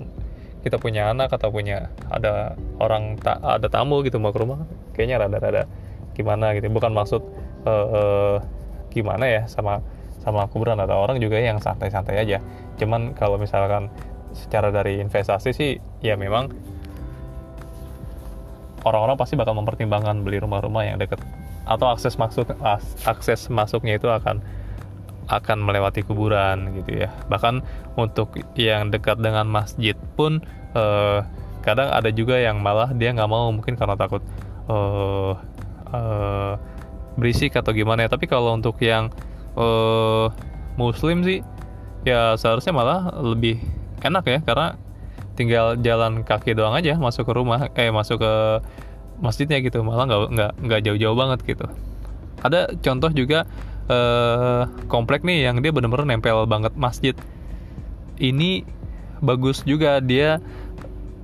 kita 0.68 0.76
punya 0.76 1.16
anak 1.16 1.32
atau 1.32 1.48
punya 1.48 1.88
ada 2.12 2.60
orang 2.84 3.16
tak 3.16 3.40
ada 3.40 3.72
tamu 3.72 4.04
gitu 4.04 4.20
mau 4.20 4.36
ke 4.36 4.40
rumah 4.44 4.68
kayaknya 4.92 5.24
rada-rada 5.24 5.64
gimana 6.12 6.52
gitu. 6.60 6.68
Bukan 6.68 6.92
maksud 6.92 7.24
uh, 7.64 7.88
uh, 7.88 8.36
gimana 8.92 9.32
ya 9.32 9.42
sama 9.48 9.80
sama 10.30 10.46
kuburan 10.48 10.78
atau 10.78 11.02
orang 11.02 11.18
juga 11.18 11.42
yang 11.42 11.58
santai-santai 11.58 12.22
aja. 12.22 12.38
Cuman 12.78 13.18
kalau 13.18 13.42
misalkan 13.42 13.90
secara 14.32 14.70
dari 14.70 15.02
investasi 15.02 15.50
sih 15.52 15.72
ya 16.06 16.14
memang 16.14 16.54
orang-orang 18.86 19.18
pasti 19.18 19.36
bakal 19.36 19.58
mempertimbangkan 19.58 20.22
beli 20.22 20.40
rumah-rumah 20.40 20.86
yang 20.86 20.98
dekat 21.02 21.20
atau 21.66 21.92
akses 21.92 22.16
masuk 22.18 22.50
akses 23.06 23.50
masuknya 23.52 23.98
itu 24.00 24.08
akan 24.10 24.42
akan 25.30 25.62
melewati 25.62 26.02
kuburan 26.02 26.74
gitu 26.82 27.06
ya. 27.06 27.14
Bahkan 27.30 27.62
untuk 28.02 28.34
yang 28.58 28.90
dekat 28.90 29.22
dengan 29.22 29.46
masjid 29.46 29.94
pun 30.18 30.42
eh, 30.74 31.20
kadang 31.62 31.94
ada 31.94 32.10
juga 32.10 32.42
yang 32.42 32.58
malah 32.66 32.90
dia 32.98 33.14
nggak 33.14 33.30
mau 33.30 33.54
mungkin 33.54 33.78
karena 33.78 33.94
takut 33.94 34.26
eh, 34.66 35.34
eh, 35.94 36.54
berisik 37.22 37.54
atau 37.54 37.70
gimana 37.78 38.10
ya. 38.10 38.10
Tapi 38.10 38.26
kalau 38.26 38.58
untuk 38.58 38.82
yang 38.82 39.14
uh, 39.60 40.32
muslim 40.80 41.22
sih 41.28 41.44
ya 42.08 42.40
seharusnya 42.40 42.72
malah 42.72 43.12
lebih 43.20 43.60
enak 44.00 44.24
ya 44.24 44.40
karena 44.40 44.80
tinggal 45.36 45.76
jalan 45.80 46.24
kaki 46.24 46.56
doang 46.56 46.76
aja 46.76 46.96
masuk 46.96 47.28
ke 47.28 47.34
rumah 47.36 47.68
eh 47.76 47.92
masuk 47.92 48.24
ke 48.24 48.34
masjidnya 49.20 49.60
gitu 49.60 49.84
malah 49.84 50.08
nggak 50.08 50.22
nggak 50.36 50.52
nggak 50.64 50.82
jauh-jauh 50.88 51.16
banget 51.16 51.40
gitu. 51.44 51.68
Ada 52.40 52.72
contoh 52.80 53.12
juga 53.12 53.44
eh, 53.92 54.64
komplek 54.88 55.28
nih 55.28 55.52
yang 55.52 55.60
dia 55.60 55.76
bener-bener 55.76 56.08
nempel 56.08 56.48
banget 56.48 56.72
masjid. 56.80 57.16
Ini 58.20 58.64
bagus 59.20 59.64
juga 59.68 60.00
dia 60.00 60.40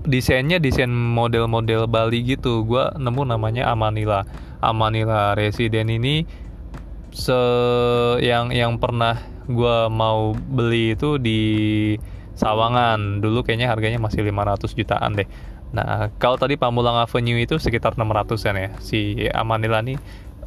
desainnya 0.03 0.59
desain 0.59 0.91
model-model 0.91 1.87
Bali 1.87 2.23
gitu. 2.23 2.67
Gue 2.67 2.83
nemu 2.99 3.31
namanya 3.31 3.71
Amanila. 3.71 4.27
Amanila 4.59 5.35
Resident 5.35 5.87
ini 5.91 6.27
se 7.15 7.39
yang 8.19 8.51
yang 8.51 8.75
pernah 8.75 9.15
gue 9.47 9.77
mau 9.87 10.35
beli 10.35 10.99
itu 10.99 11.15
di 11.15 11.41
Sawangan. 12.35 13.23
Dulu 13.23 13.47
kayaknya 13.47 13.71
harganya 13.71 14.03
masih 14.03 14.27
500 14.27 14.75
jutaan 14.75 15.15
deh. 15.15 15.27
Nah 15.71 16.11
kalau 16.19 16.35
tadi 16.35 16.59
Pamulang 16.59 16.99
Avenue 16.99 17.39
itu 17.39 17.55
sekitar 17.55 17.95
600an 17.95 18.55
ya. 18.59 18.69
Si 18.83 19.31
Amanila 19.31 19.79
nih 19.79 19.95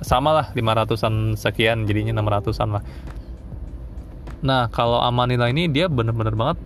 sama 0.04 0.36
lah 0.36 0.46
500an 0.52 1.40
sekian 1.40 1.88
jadinya 1.88 2.20
600an 2.20 2.68
lah. 2.76 2.84
Nah 4.44 4.68
kalau 4.68 5.00
Amanila 5.00 5.48
ini 5.48 5.72
dia 5.72 5.88
bener-bener 5.88 6.36
banget 6.36 6.60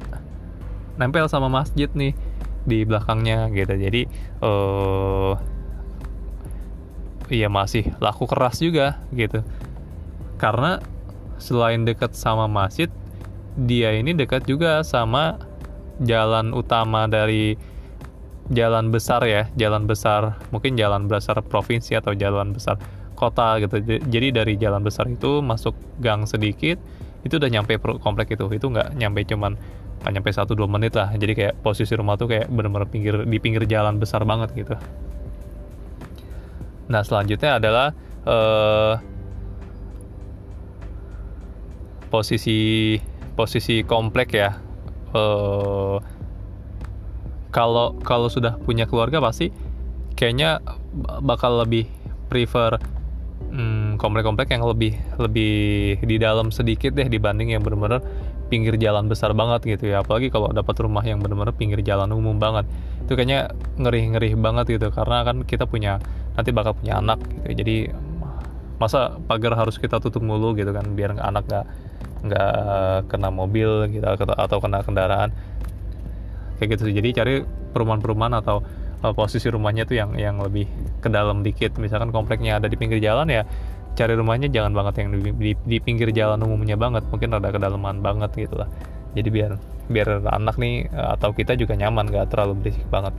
nempel 0.98 1.30
sama 1.30 1.46
masjid 1.46 1.86
nih 1.94 2.18
di 2.66 2.82
belakangnya 2.82 3.54
gitu. 3.54 3.78
Jadi 3.78 4.10
uh, 4.42 5.38
iya 7.30 7.46
masih 7.46 7.86
laku 8.02 8.26
keras 8.26 8.58
juga 8.58 8.98
gitu 9.14 9.46
karena 10.42 10.82
selain 11.38 11.86
dekat 11.86 12.18
sama 12.18 12.50
masjid 12.50 12.90
dia 13.54 13.94
ini 13.94 14.10
dekat 14.10 14.42
juga 14.50 14.82
sama 14.82 15.38
jalan 16.02 16.50
utama 16.50 17.06
dari 17.06 17.54
jalan 18.50 18.90
besar 18.90 19.22
ya 19.22 19.46
jalan 19.54 19.86
besar 19.86 20.34
mungkin 20.50 20.74
jalan 20.74 21.06
besar 21.06 21.38
provinsi 21.46 21.94
atau 21.94 22.10
jalan 22.18 22.50
besar 22.50 22.74
kota 23.14 23.62
gitu. 23.62 23.78
Jadi 24.10 24.34
dari 24.34 24.58
jalan 24.58 24.82
besar 24.82 25.06
itu 25.06 25.38
masuk 25.38 25.78
gang 26.02 26.26
sedikit 26.26 26.82
itu 27.22 27.38
udah 27.38 27.46
nyampe 27.46 27.78
komplek 28.02 28.34
itu. 28.34 28.50
Itu 28.50 28.66
nggak 28.66 28.98
nyampe 28.98 29.22
cuman 29.30 29.54
nggak 30.02 30.10
nyampe 30.10 30.30
satu 30.34 30.58
dua 30.58 30.66
menit 30.66 30.98
lah. 30.98 31.14
Jadi 31.14 31.38
kayak 31.38 31.54
posisi 31.62 31.94
rumah 31.94 32.18
tuh 32.18 32.26
kayak 32.26 32.50
bener-bener 32.50 32.90
pinggir 32.90 33.22
di 33.22 33.38
pinggir 33.38 33.62
jalan 33.70 34.02
besar 34.02 34.26
banget 34.26 34.50
gitu. 34.58 34.74
Nah 36.90 37.06
selanjutnya 37.06 37.62
adalah 37.62 37.94
uh, 38.26 38.98
posisi 42.12 43.00
posisi 43.32 43.80
komplek 43.88 44.28
ya. 44.36 44.52
Uh, 45.16 45.96
kalau 47.52 47.96
kalau 48.00 48.28
sudah 48.28 48.60
punya 48.60 48.84
keluarga 48.88 49.20
pasti 49.20 49.52
kayaknya 50.16 50.60
bakal 51.20 51.60
lebih 51.64 51.88
prefer 52.28 52.80
hmm, 53.52 54.00
komplek-komplek 54.00 54.52
yang 54.52 54.64
lebih 54.64 54.96
lebih 55.20 56.00
di 56.00 56.16
dalam 56.16 56.48
sedikit 56.48 56.96
deh 56.96 57.08
dibanding 57.08 57.52
yang 57.52 57.60
benar-benar 57.64 58.00
pinggir 58.48 58.76
jalan 58.76 59.08
besar 59.08 59.32
banget 59.32 59.64
gitu 59.64 59.92
ya. 59.92 60.04
Apalagi 60.04 60.28
kalau 60.28 60.52
dapat 60.52 60.76
rumah 60.84 61.00
yang 61.04 61.24
benar-benar 61.24 61.56
pinggir 61.56 61.80
jalan 61.80 62.12
umum 62.12 62.36
banget. 62.36 62.68
Itu 63.08 63.16
kayaknya 63.16 63.52
ngeri-ngeri 63.80 64.36
banget 64.36 64.76
gitu 64.76 64.92
karena 64.92 65.24
kan 65.24 65.44
kita 65.48 65.64
punya 65.64 65.96
nanti 66.36 66.52
bakal 66.52 66.76
punya 66.76 67.00
anak 67.00 67.20
gitu. 67.24 67.64
Jadi 67.64 67.76
masa 68.76 69.14
pagar 69.30 69.54
harus 69.54 69.78
kita 69.78 70.02
tutup 70.02 70.26
mulu 70.26 70.58
gitu 70.58 70.74
kan 70.74 70.98
biar 70.98 71.14
anak 71.22 71.46
nggak 71.46 71.64
nggak 72.22 73.10
kena 73.10 73.28
mobil 73.34 73.90
gitu 73.90 74.06
atau 74.06 74.58
kena 74.62 74.82
kendaraan. 74.86 75.30
Kayak 76.58 76.78
gitu 76.78 76.94
jadi 76.94 77.08
cari 77.10 77.34
perumahan-perumahan 77.74 78.38
atau 78.38 78.62
uh, 79.02 79.12
posisi 79.12 79.50
rumahnya 79.50 79.82
tuh 79.84 79.98
yang 79.98 80.14
yang 80.14 80.38
lebih 80.38 80.70
ke 81.02 81.08
dalam 81.10 81.42
dikit. 81.42 81.74
Misalkan 81.82 82.14
kompleknya 82.14 82.62
ada 82.62 82.70
di 82.70 82.78
pinggir 82.78 83.02
jalan 83.02 83.26
ya 83.28 83.42
cari 83.92 84.16
rumahnya 84.16 84.48
jangan 84.48 84.72
banget 84.72 85.04
yang 85.04 85.08
di, 85.12 85.30
di, 85.36 85.52
di 85.52 85.76
pinggir 85.82 86.14
jalan 86.14 86.40
umumnya 86.40 86.78
banget. 86.78 87.04
Mungkin 87.10 87.34
ada 87.34 87.50
kedalaman 87.50 88.00
banget 88.00 88.30
gitu 88.38 88.62
lah. 88.62 88.68
Jadi 89.12 89.28
biar 89.28 89.52
biar 89.92 90.24
anak 90.30 90.56
nih 90.56 90.88
uh, 90.94 91.18
atau 91.18 91.34
kita 91.34 91.58
juga 91.58 91.76
nyaman 91.76 92.08
gak 92.08 92.32
terlalu 92.32 92.62
berisik 92.62 92.86
banget. 92.88 93.12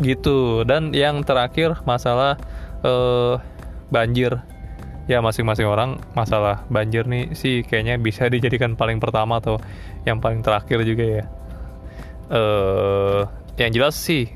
Gitu. 0.00 0.64
Dan 0.68 0.92
yang 0.92 1.24
terakhir 1.24 1.80
masalah 1.88 2.38
uh, 2.84 3.40
banjir 3.90 4.38
ya 5.10 5.18
masing-masing 5.18 5.66
orang 5.66 5.98
masalah 6.14 6.62
banjir 6.70 7.02
nih 7.10 7.34
sih 7.34 7.66
kayaknya 7.66 7.98
bisa 7.98 8.30
dijadikan 8.30 8.78
paling 8.78 9.02
pertama 9.02 9.42
atau 9.42 9.58
yang 10.06 10.22
paling 10.22 10.38
terakhir 10.38 10.86
juga 10.86 11.04
ya. 11.18 11.24
Eh 12.30 13.22
yang 13.58 13.74
jelas 13.74 13.98
sih 13.98 14.30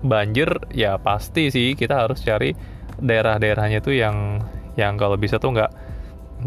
banjir 0.00 0.48
ya 0.72 0.96
pasti 0.96 1.52
sih 1.52 1.76
kita 1.76 2.08
harus 2.08 2.24
cari 2.24 2.56
daerah-daerahnya 2.96 3.84
tuh 3.84 4.00
yang 4.00 4.40
yang 4.80 4.96
kalau 4.96 5.20
bisa 5.20 5.36
tuh 5.36 5.52
nggak 5.52 5.70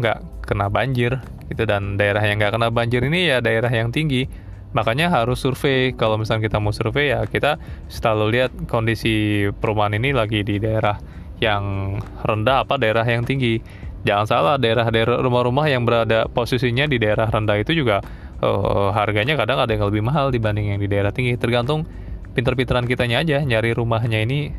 nggak 0.02 0.18
kena 0.42 0.66
banjir 0.66 1.22
gitu. 1.46 1.62
Dan 1.70 1.94
daerah 1.94 2.26
yang 2.26 2.42
nggak 2.42 2.58
kena 2.58 2.74
banjir 2.74 3.06
ini 3.06 3.30
ya 3.30 3.38
daerah 3.38 3.70
yang 3.70 3.94
tinggi. 3.94 4.26
Makanya 4.74 5.06
harus 5.06 5.38
survei. 5.38 5.94
Kalau 5.94 6.18
misalnya 6.18 6.50
kita 6.50 6.58
mau 6.58 6.74
survei 6.74 7.14
ya 7.14 7.22
kita 7.30 7.62
selalu 7.86 8.26
lihat 8.34 8.50
kondisi 8.66 9.46
perumahan 9.62 9.94
ini 9.94 10.10
lagi 10.10 10.42
di 10.42 10.58
daerah 10.58 10.98
yang 11.42 11.96
rendah 12.22 12.62
apa 12.66 12.78
daerah 12.78 13.06
yang 13.06 13.26
tinggi. 13.26 13.58
Jangan 14.04 14.26
salah 14.28 14.54
daerah-daerah 14.60 15.24
rumah-rumah 15.24 15.64
yang 15.64 15.88
berada 15.88 16.28
posisinya 16.28 16.84
di 16.84 17.00
daerah 17.00 17.24
rendah 17.24 17.56
itu 17.56 17.72
juga 17.72 18.04
uh, 18.44 18.92
harganya 18.92 19.34
kadang 19.40 19.64
ada 19.64 19.72
yang 19.72 19.88
lebih 19.88 20.04
mahal 20.04 20.28
dibanding 20.28 20.76
yang 20.76 20.80
di 20.80 20.88
daerah 20.90 21.08
tinggi. 21.08 21.40
Tergantung 21.40 21.88
pinter-pinteran 22.36 22.84
kitanya 22.84 23.24
aja 23.24 23.40
nyari 23.40 23.72
rumahnya 23.72 24.20
ini 24.20 24.52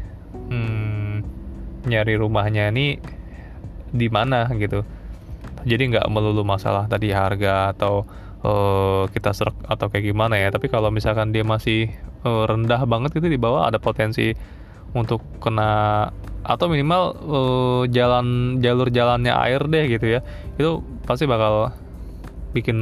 hmm, 0.50 1.14
nyari 1.86 2.14
rumahnya 2.18 2.74
ini 2.74 2.98
di 3.94 4.08
mana 4.10 4.50
gitu. 4.58 4.82
Jadi 5.66 5.94
nggak 5.94 6.10
melulu 6.10 6.42
masalah 6.42 6.90
tadi 6.90 7.14
harga 7.14 7.74
atau 7.74 8.06
uh, 8.42 9.04
kita 9.10 9.34
serak 9.34 9.58
atau 9.66 9.94
kayak 9.94 10.10
gimana 10.10 10.42
ya. 10.42 10.50
Tapi 10.50 10.74
kalau 10.74 10.90
misalkan 10.90 11.30
dia 11.30 11.46
masih 11.46 11.94
uh, 12.26 12.50
rendah 12.50 12.82
banget 12.90 13.14
gitu 13.14 13.30
di 13.30 13.38
bawah 13.38 13.70
ada 13.70 13.78
potensi 13.78 14.34
untuk 14.96 15.22
kena 15.38 16.10
atau 16.46 16.70
minimal 16.70 17.04
uh, 17.26 17.84
jalan 17.90 18.58
jalur 18.62 18.94
jalannya 18.94 19.34
air 19.34 19.66
deh 19.66 19.86
gitu 19.90 20.06
ya. 20.06 20.20
Itu 20.56 20.86
pasti 21.10 21.26
bakal 21.26 21.74
bikin 22.54 22.78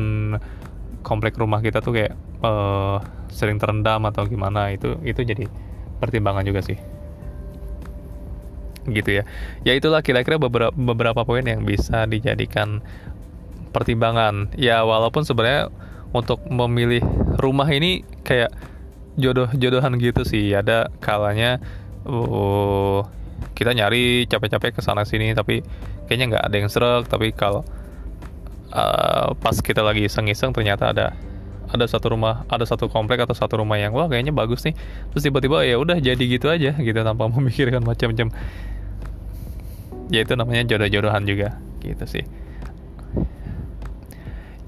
komplek 1.02 1.40
rumah 1.40 1.64
kita 1.64 1.80
tuh 1.80 1.96
kayak 1.96 2.14
uh, 2.44 3.00
sering 3.32 3.58
terendam 3.58 4.04
atau 4.04 4.28
gimana. 4.28 4.76
Itu 4.76 5.00
itu 5.08 5.24
jadi 5.24 5.48
pertimbangan 6.04 6.44
juga 6.44 6.60
sih. 6.60 6.76
Gitu 8.84 9.10
ya. 9.10 9.24
Ya 9.64 9.74
itulah 9.80 10.04
kira-kira 10.04 10.36
beberapa 10.36 10.76
beberapa 10.76 11.24
poin 11.24 11.48
yang 11.48 11.64
bisa 11.64 12.04
dijadikan 12.04 12.84
pertimbangan. 13.72 14.52
Ya 14.60 14.84
walaupun 14.84 15.24
sebenarnya 15.24 15.72
untuk 16.12 16.44
memilih 16.52 17.02
rumah 17.40 17.66
ini 17.72 18.04
kayak 18.28 18.52
jodoh-jodohan 19.16 19.96
gitu 20.04 20.28
sih. 20.28 20.52
Ada 20.52 20.92
kalanya 21.00 21.64
uh, 22.04 23.23
kita 23.54 23.72
nyari 23.74 24.26
capek-capek 24.26 24.78
ke 24.78 24.82
sana 24.82 25.06
sini 25.06 25.32
tapi 25.38 25.62
kayaknya 26.10 26.38
nggak 26.38 26.44
ada 26.50 26.56
yang 26.58 26.70
serak 26.70 27.06
tapi 27.10 27.32
kalau 27.34 27.62
uh, 28.74 29.38
pas 29.38 29.56
kita 29.62 29.86
lagi 29.86 30.10
iseng-iseng 30.10 30.52
ternyata 30.52 30.92
ada 30.92 31.14
ada 31.74 31.86
satu 31.90 32.14
rumah 32.14 32.46
ada 32.50 32.66
satu 32.70 32.86
komplek 32.86 33.26
atau 33.26 33.34
satu 33.34 33.62
rumah 33.62 33.82
yang 33.82 33.98
wah 33.98 34.06
kayaknya 34.06 34.30
bagus 34.30 34.62
nih. 34.62 34.78
Terus 35.14 35.24
tiba-tiba 35.26 35.66
ya 35.66 35.82
udah 35.82 35.98
jadi 35.98 36.22
gitu 36.22 36.50
aja 36.50 36.78
gitu 36.78 37.00
tanpa 37.02 37.26
memikirkan 37.34 37.82
macam-macam. 37.82 38.30
Ya 40.14 40.22
itu 40.22 40.34
namanya 40.38 40.70
jodoh-jodohan 40.70 41.24
juga 41.26 41.58
gitu 41.82 42.06
sih. 42.06 42.26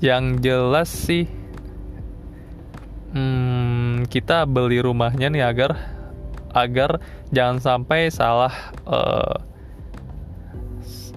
Yang 0.02 0.24
jelas 0.42 0.90
sih 0.90 1.30
hmm, 3.14 4.10
kita 4.10 4.50
beli 4.50 4.82
rumahnya 4.82 5.30
nih 5.30 5.46
agar 5.46 5.95
agar 6.56 7.04
jangan 7.36 7.60
sampai 7.60 8.08
salah 8.08 8.54
uh, 8.88 9.36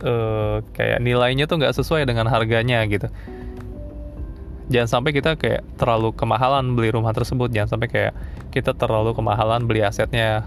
uh, 0.02 0.56
kayak 0.74 0.98
nilainya 0.98 1.46
tuh 1.46 1.62
nggak 1.62 1.78
sesuai 1.78 2.04
dengan 2.10 2.26
harganya 2.26 2.82
gitu. 2.90 3.06
Jangan 4.68 5.00
sampai 5.00 5.16
kita 5.16 5.40
kayak 5.40 5.64
terlalu 5.80 6.12
kemahalan 6.12 6.76
beli 6.76 6.92
rumah 6.92 7.16
tersebut. 7.16 7.48
Jangan 7.48 7.78
sampai 7.78 7.88
kayak 7.88 8.12
kita 8.52 8.76
terlalu 8.76 9.16
kemahalan 9.16 9.64
beli 9.64 9.80
asetnya. 9.80 10.44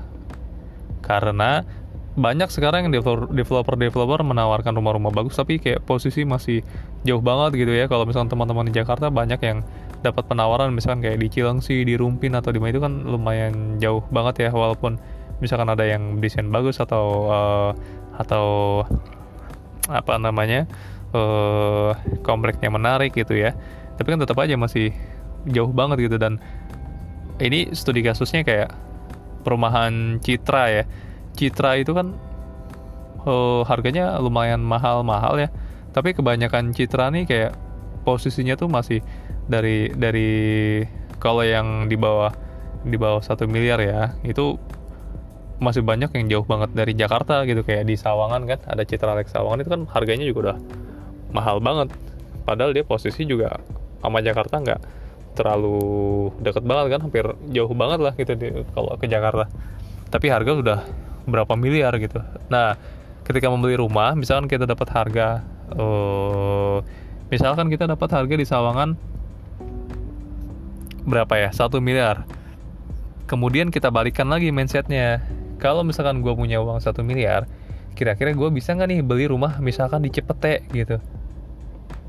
Karena 1.02 1.66
banyak 2.12 2.52
sekarang 2.52 2.86
yang 2.86 2.94
developer 3.34 3.80
developer 3.80 4.20
menawarkan 4.22 4.76
rumah-rumah 4.76 5.16
bagus 5.16 5.40
tapi 5.40 5.64
kayak 5.64 5.88
posisi 5.88 6.28
masih 6.28 6.62
jauh 7.02 7.24
banget 7.24 7.66
gitu 7.66 7.74
ya. 7.74 7.90
Kalau 7.90 8.06
misalnya 8.06 8.30
teman-teman 8.30 8.70
di 8.70 8.78
Jakarta 8.78 9.10
banyak 9.10 9.42
yang 9.42 9.66
dapat 10.02 10.26
penawaran 10.26 10.74
misalkan 10.74 11.06
kayak 11.06 11.22
di 11.22 11.28
Cilengsi 11.30 11.86
di 11.86 11.94
Rumpin 11.94 12.34
atau 12.34 12.50
di 12.50 12.58
mana 12.58 12.74
itu 12.74 12.82
kan 12.82 12.94
lumayan 13.06 13.78
jauh 13.78 14.02
banget 14.10 14.50
ya 14.50 14.52
walaupun 14.52 14.98
misalkan 15.42 15.70
ada 15.70 15.86
yang 15.86 16.18
desain 16.22 16.50
bagus 16.50 16.82
atau 16.82 17.30
uh, 17.30 17.72
atau 18.18 18.46
apa 19.90 20.18
namanya 20.22 20.70
uh, 21.14 21.94
kompleknya 22.26 22.70
menarik 22.74 23.14
gitu 23.14 23.38
ya. 23.38 23.54
Tapi 23.98 24.08
kan 24.18 24.20
tetap 24.22 24.38
aja 24.42 24.58
masih 24.58 24.94
jauh 25.50 25.70
banget 25.74 26.10
gitu 26.10 26.18
dan 26.22 26.38
ini 27.42 27.74
studi 27.74 28.06
kasusnya 28.06 28.46
kayak 28.46 28.70
perumahan 29.42 30.22
Citra 30.22 30.64
ya. 30.70 30.84
Citra 31.34 31.82
itu 31.82 31.94
kan 31.94 32.14
uh, 33.26 33.66
harganya 33.66 34.18
lumayan 34.22 34.62
mahal-mahal 34.62 35.42
ya. 35.42 35.50
Tapi 35.92 36.14
kebanyakan 36.14 36.74
Citra 36.74 37.10
nih 37.10 37.26
kayak 37.26 37.52
posisinya 38.02 38.58
tuh 38.58 38.68
masih 38.68 39.00
dari 39.46 39.92
dari 39.94 40.30
kalau 41.22 41.46
yang 41.46 41.86
di 41.86 41.96
bawah 41.96 42.34
di 42.82 42.98
bawah 42.98 43.22
satu 43.22 43.46
miliar 43.46 43.78
ya 43.78 44.18
itu 44.26 44.58
masih 45.62 45.86
banyak 45.86 46.10
yang 46.18 46.26
jauh 46.26 46.46
banget 46.50 46.74
dari 46.74 46.98
Jakarta 46.98 47.46
gitu. 47.46 47.62
Kayak 47.62 47.86
di 47.86 47.94
Sawangan 47.94 48.42
kan 48.50 48.60
ada 48.66 48.82
Citra 48.82 49.14
Lex 49.14 49.30
Sawangan 49.30 49.62
itu 49.62 49.70
kan 49.70 49.82
harganya 49.94 50.26
juga 50.26 50.40
udah 50.50 50.58
mahal 51.30 51.62
banget. 51.62 51.94
Padahal 52.42 52.74
dia 52.74 52.82
posisi 52.82 53.30
juga 53.30 53.62
sama 54.02 54.26
Jakarta 54.26 54.58
nggak 54.58 54.82
terlalu 55.38 56.34
deket 56.42 56.66
banget 56.66 56.98
kan 56.98 57.00
hampir 57.08 57.26
jauh 57.54 57.72
banget 57.72 58.00
lah 58.02 58.14
gitu 58.18 58.34
di, 58.34 58.66
kalau 58.74 58.98
ke 58.98 59.06
Jakarta. 59.06 59.46
Tapi 60.10 60.28
harga 60.34 60.52
sudah 60.58 60.80
berapa 61.30 61.54
miliar 61.54 61.94
gitu. 62.02 62.18
Nah 62.50 62.74
ketika 63.22 63.48
membeli 63.54 63.78
rumah 63.78 64.18
misalkan 64.18 64.50
kita 64.50 64.66
dapat 64.66 64.90
harga 64.90 65.46
uh, 65.78 66.82
misalkan 67.32 67.72
kita 67.72 67.88
dapat 67.88 68.12
harga 68.12 68.36
di 68.36 68.46
Sawangan 68.46 68.90
berapa 71.08 71.34
ya? 71.40 71.50
Satu 71.56 71.80
miliar. 71.80 72.28
Kemudian 73.26 73.72
kita 73.72 73.88
balikan 73.90 74.28
lagi 74.28 74.52
mindsetnya 74.52 75.24
kalau 75.58 75.88
misalkan 75.88 76.20
gue 76.20 76.34
punya 76.36 76.60
uang 76.60 76.84
satu 76.84 77.02
miliar 77.02 77.48
kira-kira 77.96 78.36
gue 78.36 78.50
bisa 78.52 78.76
nggak 78.76 78.88
nih 78.88 79.00
beli 79.04 79.26
rumah 79.32 79.60
misalkan 79.64 80.04
di 80.04 80.12
Cepete 80.12 80.68
gitu? 80.76 81.00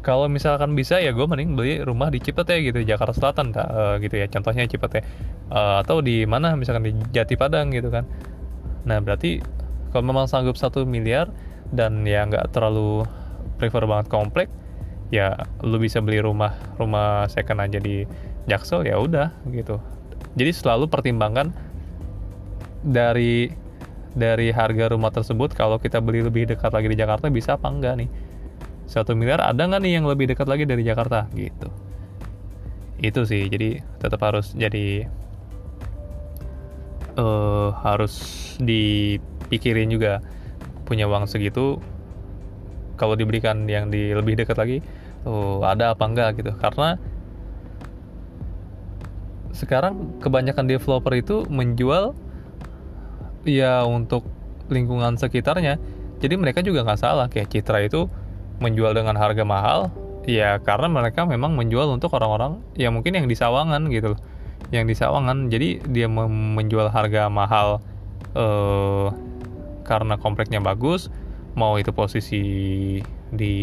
Kalau 0.03 0.27
misalkan 0.27 0.75
bisa 0.75 0.99
ya 0.99 1.15
gue 1.15 1.23
mending 1.23 1.55
beli 1.55 1.79
rumah 1.79 2.11
di 2.11 2.19
Cipete 2.19 2.59
gitu 2.59 2.83
Jakarta 2.83 3.15
Selatan 3.15 3.55
uh, 3.55 4.03
gitu 4.03 4.19
ya 4.19 4.27
contohnya 4.27 4.67
Cipete. 4.67 5.07
Uh, 5.47 5.79
atau 5.79 6.03
di 6.03 6.27
mana 6.27 6.59
misalkan 6.59 6.91
di 6.91 6.93
Jati 7.15 7.39
Padang 7.39 7.71
gitu 7.71 7.87
kan. 7.87 8.03
Nah 8.83 8.99
berarti 8.99 9.39
kalau 9.95 10.03
memang 10.11 10.27
sanggup 10.27 10.59
satu 10.59 10.83
miliar 10.83 11.31
dan 11.71 12.03
ya 12.03 12.27
nggak 12.27 12.51
terlalu 12.51 13.07
prefer 13.63 13.87
banget 13.87 14.11
komplek 14.11 14.51
ya 15.13 15.37
lu 15.61 15.77
bisa 15.77 16.01
beli 16.01 16.25
rumah 16.25 16.57
rumah 16.81 17.29
second 17.29 17.61
aja 17.61 17.77
di 17.77 18.09
Jaksel 18.49 18.89
ya 18.89 18.97
udah 18.97 19.29
gitu. 19.53 19.77
Jadi 20.33 20.51
selalu 20.57 20.89
pertimbangkan 20.89 21.53
dari 22.81 23.53
dari 24.17 24.49
harga 24.49 24.89
rumah 24.89 25.13
tersebut 25.13 25.53
kalau 25.53 25.77
kita 25.77 26.01
beli 26.01 26.25
lebih 26.25 26.49
dekat 26.49 26.73
lagi 26.73 26.89
di 26.89 26.97
Jakarta 26.97 27.29
bisa 27.29 27.61
apa 27.61 27.69
enggak 27.69 28.01
nih? 28.01 28.11
Satu 28.89 29.13
miliar 29.13 29.45
ada 29.45 29.61
nggak 29.61 29.81
nih 29.85 29.93
yang 30.01 30.09
lebih 30.09 30.33
dekat 30.33 30.49
lagi 30.49 30.65
dari 30.65 30.81
Jakarta? 30.81 31.29
Gitu. 31.37 31.69
Itu 32.97 33.29
sih 33.29 33.53
jadi 33.53 33.85
tetap 34.01 34.25
harus 34.25 34.57
jadi 34.57 35.05
uh, 37.21 37.77
harus 37.85 38.17
dipikirin 38.65 39.93
juga. 39.93 40.25
Punya 40.89 41.05
uang 41.09 41.29
segitu 41.29 41.81
kalau 42.97 43.17
diberikan 43.17 43.65
yang 43.69 43.89
di 43.89 44.13
lebih 44.13 44.37
dekat 44.37 44.57
lagi 44.61 44.81
uh, 45.27 45.63
ada 45.67 45.95
apa 45.95 46.05
enggak 46.07 46.41
gitu. 46.41 46.53
Karena 46.57 46.97
sekarang 49.53 50.19
kebanyakan 50.19 50.65
developer 50.65 51.13
itu 51.13 51.45
menjual 51.47 52.17
ya 53.45 53.85
untuk 53.85 54.27
lingkungan 54.73 55.19
sekitarnya. 55.21 55.77
Jadi 56.23 56.35
mereka 56.39 56.63
juga 56.63 56.87
nggak 56.87 57.01
salah. 57.01 57.27
Kayak 57.29 57.51
Citra 57.53 57.85
itu 57.85 58.07
menjual 58.63 58.95
dengan 58.95 59.19
harga 59.19 59.43
mahal. 59.43 59.91
Ya 60.23 60.55
karena 60.63 60.87
mereka 60.87 61.27
memang 61.27 61.59
menjual 61.59 61.91
untuk 61.91 62.15
orang-orang 62.15 62.63
ya 62.79 62.95
mungkin 62.95 63.19
yang 63.19 63.27
di 63.27 63.35
Sawangan 63.35 63.91
gitu 63.91 64.15
yang 64.71 64.87
di 64.87 64.95
Sawangan. 64.95 65.51
Jadi 65.51 65.83
dia 65.91 66.07
menjual 66.09 66.89
harga 66.95 67.27
mahal 67.27 67.83
eh, 68.39 69.09
karena 69.83 70.15
kompleknya 70.17 70.63
bagus 70.63 71.11
mau 71.53 71.77
itu 71.77 71.93
posisi 71.93 72.43
di 73.29 73.57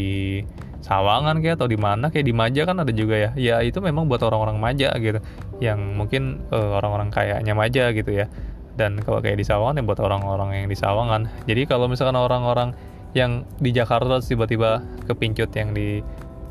Sawangan 0.79 1.43
kayak 1.43 1.59
atau 1.59 1.67
di 1.67 1.75
mana 1.75 2.07
kayak 2.07 2.23
di 2.23 2.31
Maja 2.31 2.63
kan 2.63 2.79
ada 2.79 2.91
juga 2.95 3.15
ya. 3.19 3.29
Ya 3.35 3.55
itu 3.59 3.83
memang 3.83 4.07
buat 4.07 4.23
orang-orang 4.23 4.57
Maja 4.63 4.95
gitu 4.95 5.19
yang 5.59 5.99
mungkin 5.99 6.39
eh, 6.55 6.69
orang-orang 6.79 7.11
kayaknya 7.11 7.51
Maja 7.51 7.91
gitu 7.91 8.11
ya. 8.15 8.31
Dan 8.79 9.03
kalau 9.03 9.19
kayak 9.19 9.43
di 9.43 9.45
Sawangan 9.45 9.79
ya 9.79 9.83
buat 9.83 9.99
orang-orang 9.99 10.63
yang 10.63 10.67
di 10.71 10.77
Sawangan. 10.79 11.27
Jadi 11.43 11.67
kalau 11.67 11.91
misalkan 11.91 12.15
orang-orang 12.15 12.71
yang 13.11 13.43
di 13.59 13.75
Jakarta 13.75 14.23
tiba-tiba 14.23 14.79
kepincut 15.09 15.51
yang 15.51 15.75
di 15.75 15.99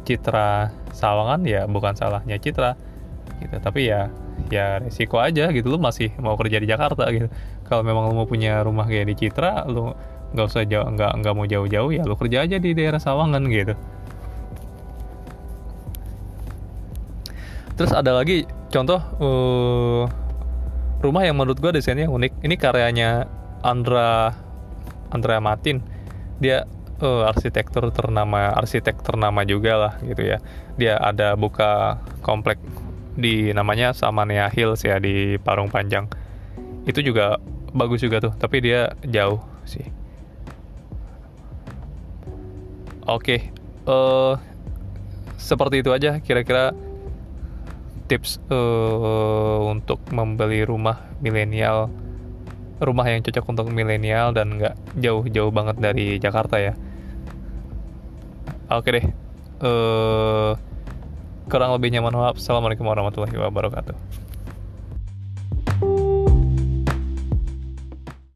Citra 0.04 0.68
Sawangan 0.92 1.44
ya 1.48 1.64
bukan 1.64 1.96
salahnya 1.96 2.36
Citra 2.36 2.76
gitu. 3.40 3.56
Tapi 3.56 3.88
ya 3.88 4.12
ya 4.52 4.78
resiko 4.78 5.18
aja 5.18 5.50
gitu 5.50 5.72
lu 5.72 5.80
masih 5.80 6.12
mau 6.20 6.36
kerja 6.36 6.60
di 6.60 6.68
Jakarta 6.68 7.08
gitu. 7.08 7.32
Kalau 7.64 7.80
memang 7.80 8.12
lu 8.12 8.14
mau 8.20 8.28
punya 8.28 8.60
rumah 8.60 8.84
kayak 8.84 9.08
di 9.08 9.24
Citra 9.24 9.64
lu 9.64 9.96
nggak 10.28 10.44
usah 10.44 10.68
jauh 10.68 10.84
nggak 10.92 11.24
nggak 11.24 11.32
mau 11.32 11.48
jauh-jauh 11.48 11.88
ya 11.88 12.04
lu 12.04 12.12
kerja 12.12 12.44
aja 12.44 12.60
di 12.60 12.76
daerah 12.76 13.00
Sawangan 13.00 13.48
gitu 13.48 13.72
terus 17.78 17.94
ada 17.94 18.10
lagi 18.18 18.42
contoh 18.74 18.98
uh, 19.22 20.02
rumah 20.98 21.22
yang 21.22 21.38
menurut 21.38 21.62
gue 21.62 21.78
desainnya 21.78 22.10
unik. 22.10 22.42
Ini 22.42 22.54
karyanya 22.58 23.30
Andra 23.62 24.34
Andrea 25.14 25.38
Martin. 25.38 25.78
Dia 26.42 26.66
uh, 26.98 27.30
arsitektur 27.30 27.94
ternama 27.94 28.50
arsitek 28.58 28.98
ternama 29.06 29.46
juga 29.46 29.78
lah 29.78 29.92
gitu 30.02 30.26
ya. 30.26 30.42
Dia 30.74 30.98
ada 30.98 31.38
buka 31.38 32.02
komplek 32.22 32.58
di 33.14 33.50
namanya 33.54 33.94
Samania 33.94 34.50
Hills 34.50 34.82
ya 34.82 34.98
di 34.98 35.38
Parung 35.38 35.70
Panjang. 35.70 36.10
Itu 36.82 36.98
juga 36.98 37.38
bagus 37.70 38.02
juga 38.02 38.18
tuh 38.18 38.34
tapi 38.34 38.58
dia 38.58 38.90
jauh 39.06 39.38
sih. 39.62 39.86
Oke 43.08 43.38
okay. 43.38 43.40
uh, 43.88 44.36
seperti 45.40 45.80
itu 45.80 45.94
aja 45.94 46.20
kira-kira 46.20 46.76
tips 48.08 48.40
uh, 48.48 49.68
untuk 49.68 50.00
membeli 50.10 50.64
rumah 50.64 51.04
milenial 51.20 51.92
rumah 52.78 53.06
yang 53.10 53.20
cocok 53.20 53.44
untuk 53.46 53.66
milenial 53.74 54.30
dan 54.32 54.54
nggak 54.56 54.74
jauh-jauh 54.96 55.50
banget 55.50 55.76
dari 55.82 56.16
Jakarta 56.22 56.62
ya. 56.62 56.72
Oke 58.70 58.88
deh 58.94 59.06
uh, 59.62 60.52
kurang 61.48 61.72
lebihnya 61.74 62.04
mohon 62.04 62.20
maaf 62.20 62.36
assalamualaikum 62.38 62.86
warahmatullahi 62.86 63.34
wabarakatuh 63.34 64.27